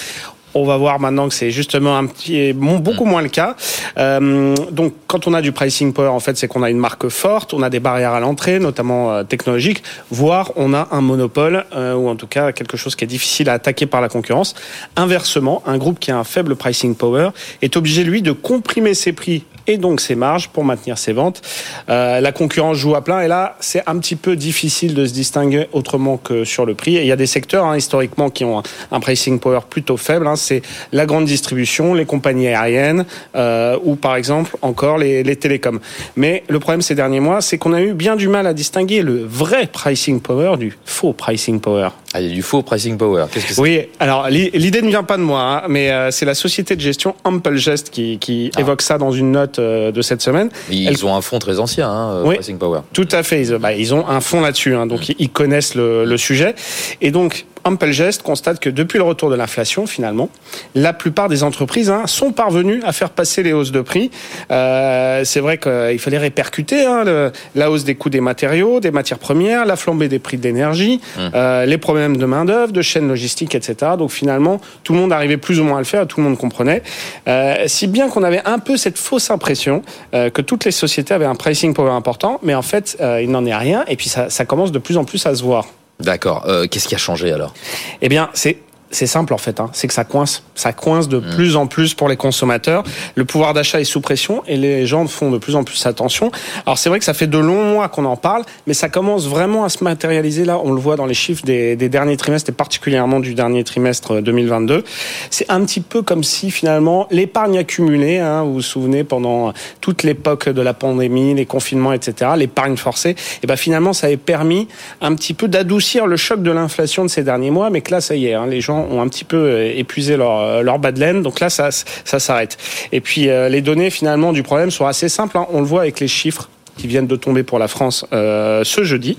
[0.57, 3.55] On va voir maintenant que c'est justement un petit, beaucoup moins le cas.
[3.99, 7.09] Euh, donc, quand on a du pricing power, en fait, c'est qu'on a une marque
[7.09, 11.65] forte, on a des barrières à l'entrée, notamment euh, technologiques, voire on a un monopole
[11.75, 14.55] euh, ou en tout cas quelque chose qui est difficile à attaquer par la concurrence.
[14.95, 17.29] Inversement, un groupe qui a un faible pricing power
[17.61, 21.41] est obligé lui de comprimer ses prix et donc ses marges pour maintenir ses ventes.
[21.89, 25.13] Euh, la concurrence joue à plein et là, c'est un petit peu difficile de se
[25.13, 26.95] distinguer autrement que sur le prix.
[26.95, 29.97] Et il y a des secteurs hein, historiquement qui ont un, un, pricing power plutôt
[29.97, 30.25] faible.
[30.25, 35.35] Hein, c'est la grande distribution, les compagnies aériennes euh, ou par exemple encore les, les
[35.35, 35.79] télécoms.
[36.15, 39.01] Mais le problème ces derniers mois, c'est qu'on a eu bien du mal à distinguer
[39.01, 41.89] le vrai pricing power du faux pricing power.
[42.13, 43.25] Ah, il y a du faux pricing power.
[43.31, 43.61] Qu'est-ce que c'est?
[43.61, 46.81] Oui, alors l'idée ne vient pas de moi, hein, mais euh, c'est la société de
[46.81, 48.61] gestion Amplegest qui, qui ah.
[48.61, 50.49] évoque ça dans une note euh, de cette semaine.
[50.71, 51.05] Ils Elle...
[51.05, 52.81] ont un fonds très ancien, hein, oui, pricing power.
[52.93, 53.41] Tout à fait.
[53.41, 55.13] Ils, bah, ils ont un fonds là-dessus, hein, donc mmh.
[55.19, 56.55] ils connaissent le, le, sujet.
[57.01, 60.29] Et donc Ampelgest constate que depuis le retour de l'inflation, finalement,
[60.73, 64.09] la plupart des entreprises hein, sont parvenues à faire passer les hausses de prix.
[64.51, 68.91] Euh, c'est vrai qu'il fallait répercuter hein, le, la hausse des coûts des matériaux, des
[68.91, 71.19] matières premières, la flambée des prix de l'énergie, mmh.
[71.35, 73.91] euh, les problèmes de main d'œuvre, de chaînes logistiques, etc.
[73.97, 76.37] Donc finalement, tout le monde arrivait plus ou moins à le faire, tout le monde
[76.37, 76.83] comprenait.
[77.27, 79.81] Euh, si bien qu'on avait un peu cette fausse impression
[80.13, 83.55] que toutes les sociétés avaient un pricing power important, mais en fait, il n'en est
[83.55, 83.83] rien.
[83.87, 85.67] Et puis ça, ça commence de plus en plus à se voir.
[85.99, 86.45] D'accord.
[86.47, 87.53] Euh, Qu'est-ce qui a changé alors?
[88.01, 88.57] Eh bien, c'est
[88.91, 89.69] c'est simple en fait, hein.
[89.73, 91.35] c'est que ça coince, ça coince de mmh.
[91.35, 92.83] plus en plus pour les consommateurs.
[93.15, 96.31] Le pouvoir d'achat est sous pression et les gens font de plus en plus attention.
[96.65, 99.27] Alors c'est vrai que ça fait de longs mois qu'on en parle, mais ça commence
[99.27, 100.59] vraiment à se matérialiser là.
[100.63, 104.21] On le voit dans les chiffres des, des derniers trimestres et particulièrement du dernier trimestre
[104.21, 104.83] 2022.
[105.29, 110.03] C'est un petit peu comme si finalement l'épargne accumulée, hein, vous vous souvenez pendant toute
[110.03, 114.17] l'époque de la pandémie, les confinements, etc., l'épargne forcée, et eh ben finalement ça avait
[114.17, 114.67] permis
[115.01, 118.01] un petit peu d'adoucir le choc de l'inflation de ces derniers mois, mais que là
[118.01, 120.79] ça y est, hein, les gens ont un petit peu euh, épuisé leur, euh, leur
[120.79, 121.21] bas de laine.
[121.21, 122.57] Donc là, ça, ça s'arrête.
[122.91, 125.37] Et puis, euh, les données finalement du problème sont assez simples.
[125.37, 125.47] Hein.
[125.51, 129.17] On le voit avec les chiffres qui viennent de tomber pour la France ce jeudi.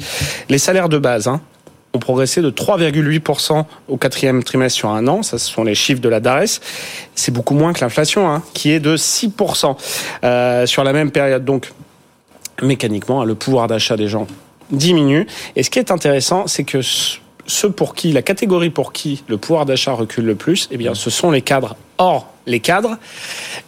[0.49, 1.41] Les salaires de base hein,
[1.95, 5.23] ont progressé de 3,8% au quatrième trimestre sur un an.
[5.23, 6.61] Ça, ce sont les chiffres de la DARES.
[7.15, 9.77] C'est beaucoup moins que l'inflation, hein, qui est de 6%
[10.25, 11.45] euh, sur la même période.
[11.45, 11.73] Donc,
[12.63, 14.27] mécaniquement, le pouvoir d'achat des gens
[14.71, 15.27] diminue.
[15.57, 16.81] Et ce qui est intéressant, c'est que
[17.49, 20.95] ceux pour qui, la catégorie pour qui le pouvoir d'achat recule le plus, eh bien,
[20.95, 21.77] ce sont les cadres.
[21.99, 22.97] Or, les cadres,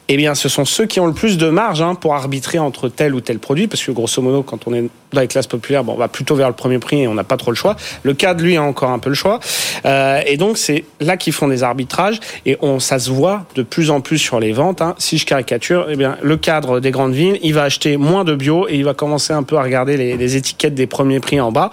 [0.08, 2.88] eh bien, ce sont ceux qui ont le plus de marge hein, pour arbitrer entre
[2.88, 5.84] tel ou tel produit, parce que grosso modo, quand on est dans les classes populaires,
[5.84, 7.76] bon, on va plutôt vers le premier prix et on n'a pas trop le choix.
[8.02, 9.40] Le cadre, lui, a encore un peu le choix.
[9.84, 13.62] Euh, et donc, c'est là qu'ils font des arbitrages et on, ça se voit de
[13.62, 14.80] plus en plus sur les ventes.
[14.82, 14.94] Hein.
[14.98, 18.34] Si je caricature, eh bien, le cadre des grandes villes, il va acheter moins de
[18.34, 21.40] bio et il va commencer un peu à regarder les, les étiquettes des premiers prix
[21.40, 21.70] en bas.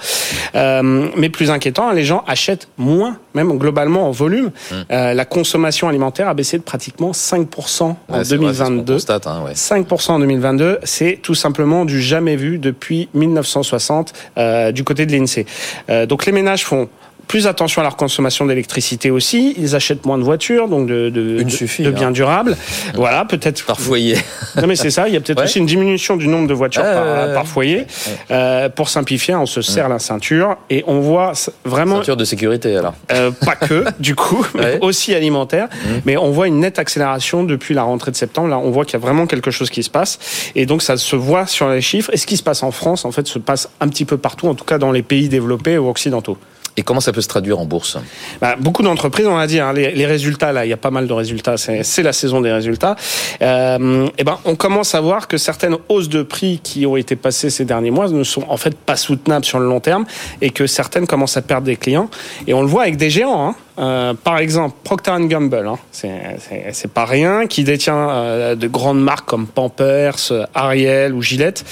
[0.56, 4.48] Euh, mais plus inquiétant, les gens achètent moins, même globalement en volume.
[4.48, 4.76] Mmh.
[4.92, 8.94] Euh, la consommation alimentaire a baissé de pratiquement 5% en ouais, 2022.
[8.94, 9.54] Constate, hein, ouais.
[9.54, 15.12] 5% en 2022, c'est tout simplement du jamais vu depuis 1960 euh, du côté de
[15.12, 15.46] l'INSEE.
[15.90, 16.90] Euh, donc les ménages font
[17.28, 19.54] plus attention à leur consommation d'électricité aussi.
[19.58, 22.12] Ils achètent moins de voitures, donc de, de, suffit, de biens hein.
[22.12, 22.56] durables.
[22.96, 23.66] Voilà, peut-être.
[23.66, 24.18] Par foyer.
[24.56, 25.08] Non, mais c'est ça.
[25.08, 25.44] Il y a peut-être Ouais.
[25.44, 27.86] aussi une diminution du nombre de voitures par, foyer.
[28.32, 31.34] Euh, pour simplifier, on se serre la ceinture et on voit
[31.66, 31.98] vraiment.
[31.98, 32.94] Ceinture de sécurité alors.
[33.12, 35.68] Euh, pas que, du coup, mais aussi alimentaire.
[36.06, 38.48] Mais on voit une nette accélération depuis la rentrée de septembre.
[38.50, 40.18] Là, on voit qu'il y a vraiment quelque chose qui se passe.
[40.56, 42.10] Et donc, ça se voit sur les chiffres.
[42.14, 44.48] Et ce qui se passe en France, en fait, se passe un petit peu partout,
[44.48, 46.38] en tout cas dans les pays développés ou occidentaux.
[46.80, 47.98] Et comment ça peut se traduire en bourse?
[48.40, 50.92] Bah, beaucoup d'entreprises, on a dit, hein, les, les résultats, là, il y a pas
[50.92, 52.96] mal de résultats, c'est la saison des résultats.
[53.42, 57.16] Euh, et ben, on commence à voir que certaines hausses de prix qui ont été
[57.16, 60.06] passées ces derniers mois ne sont en fait pas soutenables sur le long terme
[60.42, 62.10] et que certaines commencent à perdre des clients.
[62.46, 63.50] Et on le voit avec des géants.
[63.50, 63.56] Hein.
[63.80, 69.28] Euh, par exemple, Procter Gamble, hein, c'est- pas rien, qui détient euh, de grandes marques
[69.28, 70.16] comme Pampers,
[70.56, 71.66] Ariel ou Gillette.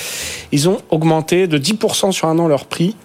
[0.52, 2.96] Ils ont augmenté de 10% sur un an leur prix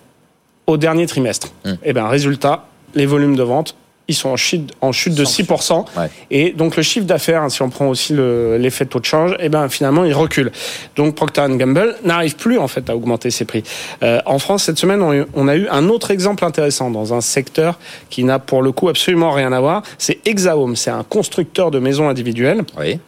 [0.71, 1.49] au dernier trimestre.
[1.65, 1.71] Mmh.
[1.85, 2.65] Et ben résultat,
[2.95, 3.77] les volumes de vente,
[4.09, 5.85] ils sont en chute, en chute de 6%.
[5.97, 6.11] Ouais.
[6.33, 9.05] Et donc le chiffre d'affaires, hein, si on prend aussi le- l'effet de taux de
[9.05, 10.51] change, et ben finalement il recule.
[10.97, 13.63] Donc Procter Gamble n'arrive plus en fait à augmenter ses prix.
[14.03, 16.91] Euh, en France cette semaine, on, a eu- on a eu un autre exemple intéressant
[16.91, 19.83] dans un secteur qui n'a pour le coup absolument rien à voir.
[19.97, 22.63] C'est Exahome, c'est un constructeur de maisons individuelles.
[22.81, 22.99] Oui.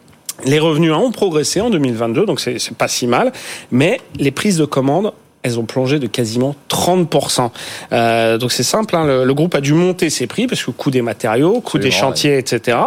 [0.45, 3.33] Les revenus ont progressé en 2022, donc c'est pas si mal,
[3.73, 5.13] mais les prises de commandes
[5.43, 7.51] elles ont plongé de quasiment 30%.
[7.93, 10.71] Euh, donc c'est simple, hein, le, le groupe a dû monter ses prix parce que
[10.71, 12.79] coût des matériaux, coût des chantiers, etc.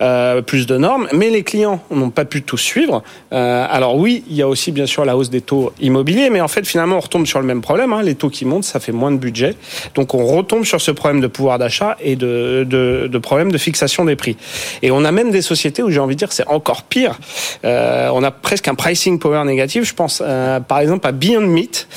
[0.00, 3.02] Euh, plus de normes, mais les clients n'ont pas pu tout suivre.
[3.32, 6.40] Euh, alors oui, il y a aussi bien sûr la hausse des taux immobiliers, mais
[6.40, 7.92] en fait finalement on retombe sur le même problème.
[7.92, 9.54] Hein, les taux qui montent, ça fait moins de budget,
[9.94, 13.58] donc on retombe sur ce problème de pouvoir d'achat et de, de, de problème de
[13.58, 14.36] fixation des prix.
[14.82, 17.18] Et on a même des sociétés où j'ai envie de dire c'est encore pire.
[17.64, 19.84] Euh, on a presque un pricing power négatif.
[19.84, 21.88] Je pense euh, par exemple à Beyond Meat.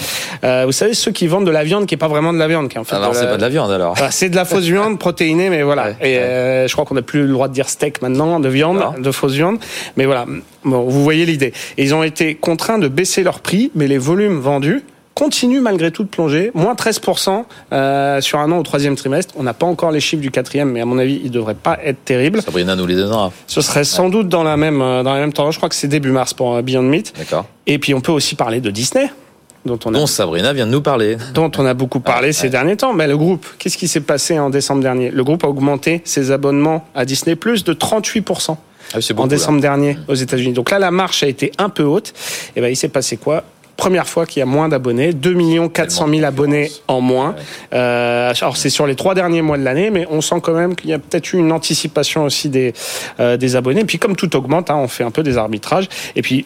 [0.44, 2.48] Euh, vous savez ceux qui vendent de la viande qui est pas vraiment de la
[2.48, 3.94] viande, qui est en fait Alors de c'est pas de la viande alors.
[3.96, 5.86] Voilà, c'est de la fausse viande protéinée, mais voilà.
[5.86, 6.20] Ouais, et ouais.
[6.20, 9.12] euh, je crois qu'on n'a plus le droit de dire steak maintenant, de viande, de
[9.12, 9.58] fausse viande.
[9.98, 10.26] Mais voilà,
[10.64, 11.54] bon, vous voyez l'idée.
[11.78, 14.84] Et ils ont été contraints de baisser leur prix, mais les volumes vendus
[15.16, 19.36] continuent malgré tout de plonger, moins 13% euh, sur un an au troisième trimestre.
[19.38, 21.78] On n'a pas encore les chiffres du quatrième, mais à mon avis, ils devraient pas
[21.84, 22.42] être terribles.
[22.42, 23.32] Sabrina nous les donnera.
[23.46, 25.54] Ce serait sans doute dans la même euh, dans la même tendance.
[25.54, 27.14] Je crois que c'est début mars pour euh, Beyond Meat.
[27.18, 27.46] D'accord.
[27.68, 29.08] Et puis on peut aussi parler de Disney,
[29.66, 31.18] dont on a Dont Sabrina vient de nous parler.
[31.34, 32.50] dont on a beaucoup parlé Ouais, ces ouais.
[32.50, 32.94] derniers temps.
[32.94, 35.10] Mais le groupe, qu'est-ce qui s'est passé en décembre dernier?
[35.12, 38.56] Le groupe a augmenté ses abonnements à Disney Plus de 38%
[38.94, 39.28] Ah en beaucoup, là.
[39.28, 40.54] décembre dernier aux États-Unis.
[40.54, 42.14] Donc là, la marche a été un peu haute.
[42.56, 43.44] Et ben, il s'est passé quoi?
[43.76, 47.36] Première fois qu'il y a moins d'abonnés, 2 400 000 abonnés en moins.
[47.74, 50.76] Euh, alors c'est sur les trois derniers mois de l'année, mais on sent quand même
[50.76, 52.74] qu'il y a peut-être eu une anticipation aussi des,
[53.20, 53.82] euh, des abonnés.
[53.82, 55.88] Et puis comme tout augmente, hein, on fait un peu des arbitrages.
[56.16, 56.46] Et puis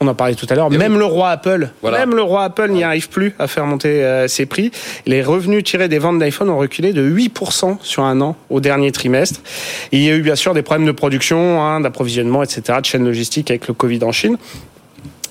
[0.00, 2.82] on en parlait tout à l'heure, même le roi Apple, même le roi Apple n'y
[2.82, 4.70] arrive plus à faire monter euh, ses prix.
[5.06, 8.92] Les revenus tirés des ventes d'iPhone ont reculé de 8% sur un an au dernier
[8.92, 9.40] trimestre.
[9.92, 13.04] il y a eu bien sûr des problèmes de production, hein, d'approvisionnement, etc., de chaîne
[13.04, 14.36] logistique avec le Covid en Chine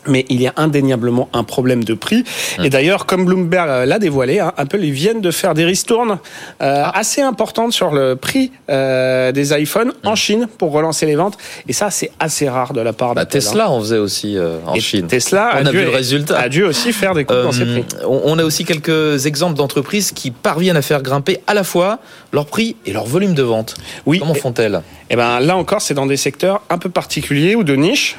[0.08, 2.24] mais il y a indéniablement un problème de prix.
[2.64, 6.20] Et d'ailleurs, comme Bloomberg euh, l'a dévoilé, hein, Apple ils viennent de faire des ristournes
[6.62, 6.98] euh, ah.
[6.98, 11.38] assez importantes sur le prix euh, des iPhones en Chine pour relancer les ventes.
[11.68, 15.08] Et ça, c'est assez rare de la part bah, Tesla, on faisait aussi en Chine.
[15.08, 16.40] Tesla on a, vu le résultat.
[16.40, 17.86] a dû aussi faire des coups dans ses prix.
[18.06, 22.00] On a aussi quelques exemples d'entreprises qui parviennent à faire grimper à la fois
[22.32, 23.76] leur prix et leur volume de vente.
[24.06, 24.20] Oui.
[24.20, 24.82] Comment font-elles?
[25.10, 28.16] Eh ben là encore, c'est dans des secteurs un peu particuliers ou de niche,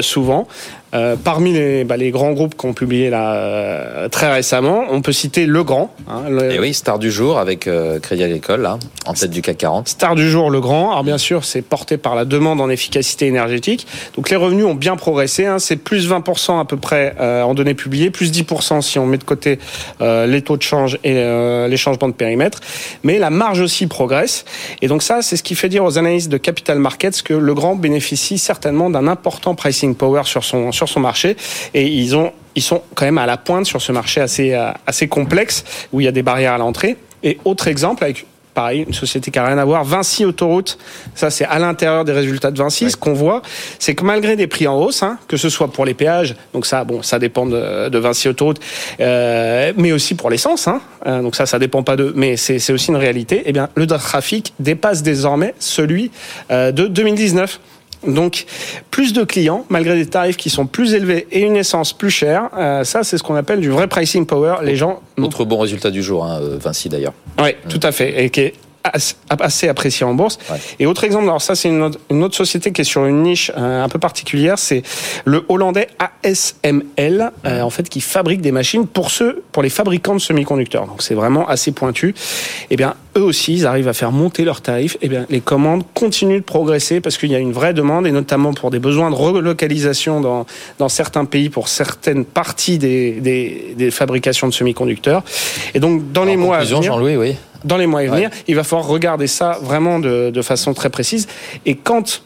[0.00, 0.46] souvent.
[0.94, 5.12] Euh, parmi les, bah, les, grands groupes qu'on publié là euh, très récemment, on peut
[5.12, 5.94] citer Le Grand.
[6.08, 9.42] Hein, Et eh oui, star du jour avec euh, Crédit Agricole, là, en tête du
[9.42, 9.88] CAC 40.
[9.88, 10.92] Star du jour, Le Grand.
[10.92, 13.86] Alors bien sûr, c'est porté par la demande en efficacité énergétique.
[14.16, 15.44] Donc les revenus ont bien progressé.
[15.44, 19.18] Hein, c'est plus 20% à peu près en données publiées, plus 10% si on met
[19.18, 19.58] de côté
[20.00, 22.60] les taux de change et les changements de périmètre.
[23.02, 24.44] Mais la marge aussi progresse.
[24.82, 27.54] Et donc ça, c'est ce qui fait dire aux analystes de capital markets que Le
[27.54, 31.36] Grand bénéficie certainement d'un important pricing power sur son sur son marché
[31.74, 34.70] et ils ont ils sont quand même à la pointe sur ce marché assez euh,
[34.86, 36.96] assez complexe où il y a des barrières à l'entrée.
[37.22, 38.24] Et autre exemple avec
[38.58, 39.84] pareil, une société qui n'a rien à voir.
[39.84, 40.78] Vinci Autoroute,
[41.14, 42.90] ça c'est à l'intérieur des résultats de Vinci.
[42.90, 43.40] Ce qu'on voit,
[43.78, 46.66] c'est que malgré des prix en hausse, hein, que ce soit pour les péages, donc
[46.66, 48.58] ça, bon, ça dépend de, de Vinci Autoroute,
[48.98, 52.72] euh, mais aussi pour l'essence, hein, euh, donc ça, ça dépend pas de, mais c'est
[52.72, 53.44] aussi une réalité.
[53.46, 56.10] Eh bien, le trafic dépasse désormais celui
[56.50, 57.60] euh, de 2019.
[58.06, 58.46] Donc,
[58.90, 62.48] plus de clients, malgré des tarifs qui sont plus élevés et une essence plus chère.
[62.56, 64.56] Euh, ça, c'est ce qu'on appelle du vrai pricing power.
[64.62, 65.00] Les gens.
[65.16, 67.14] Autre bon résultat du jour, hein, euh, Vinci d'ailleurs.
[67.40, 68.24] Oui, tout à fait.
[68.24, 70.38] Et qui est assez apprécié en bourse.
[70.78, 71.82] Et autre exemple, alors ça c'est une,
[72.22, 74.82] autre société qui est sur une niche euh, un peu particulière, c'est
[75.24, 80.14] le hollandais ASML, euh, en fait qui fabrique des machines pour ceux, pour les fabricants
[80.14, 80.86] de semi-conducteurs.
[80.86, 82.10] Donc c'est vraiment assez pointu.
[82.10, 82.14] Et
[82.72, 84.94] eh bien eux aussi, ils arrivent à faire monter leurs tarifs.
[84.96, 88.06] Et eh bien les commandes continuent de progresser parce qu'il y a une vraie demande
[88.06, 90.46] et notamment pour des besoins de relocalisation dans,
[90.78, 95.22] dans certains pays pour certaines parties des, des, des fabrications de semi-conducteurs.
[95.74, 98.30] Et donc dans les mois à venir, Jean-Louis, oui dans les mois à venir.
[98.46, 101.28] Il va falloir regarder ça vraiment de, de façon très précise.
[101.66, 102.22] Et quand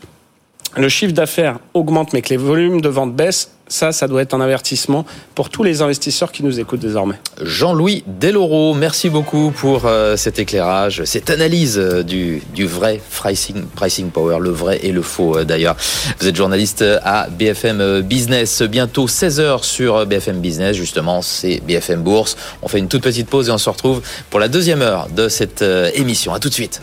[0.77, 4.35] le chiffre d'affaires augmente mais que les volumes de vente baissent, ça, ça doit être
[4.35, 7.19] un avertissement pour tous les investisseurs qui nous écoutent désormais.
[7.41, 14.11] Jean-Louis Deloro, merci beaucoup pour euh, cet éclairage, cette analyse euh, du, vrai pricing, pricing
[14.11, 15.77] power, le vrai et le faux euh, d'ailleurs.
[16.21, 22.37] Vous êtes journaliste à BFM Business, bientôt 16h sur BFM Business, justement, c'est BFM Bourse.
[22.63, 25.29] On fait une toute petite pause et on se retrouve pour la deuxième heure de
[25.29, 25.65] cette
[25.95, 26.35] émission.
[26.35, 26.83] À tout de suite.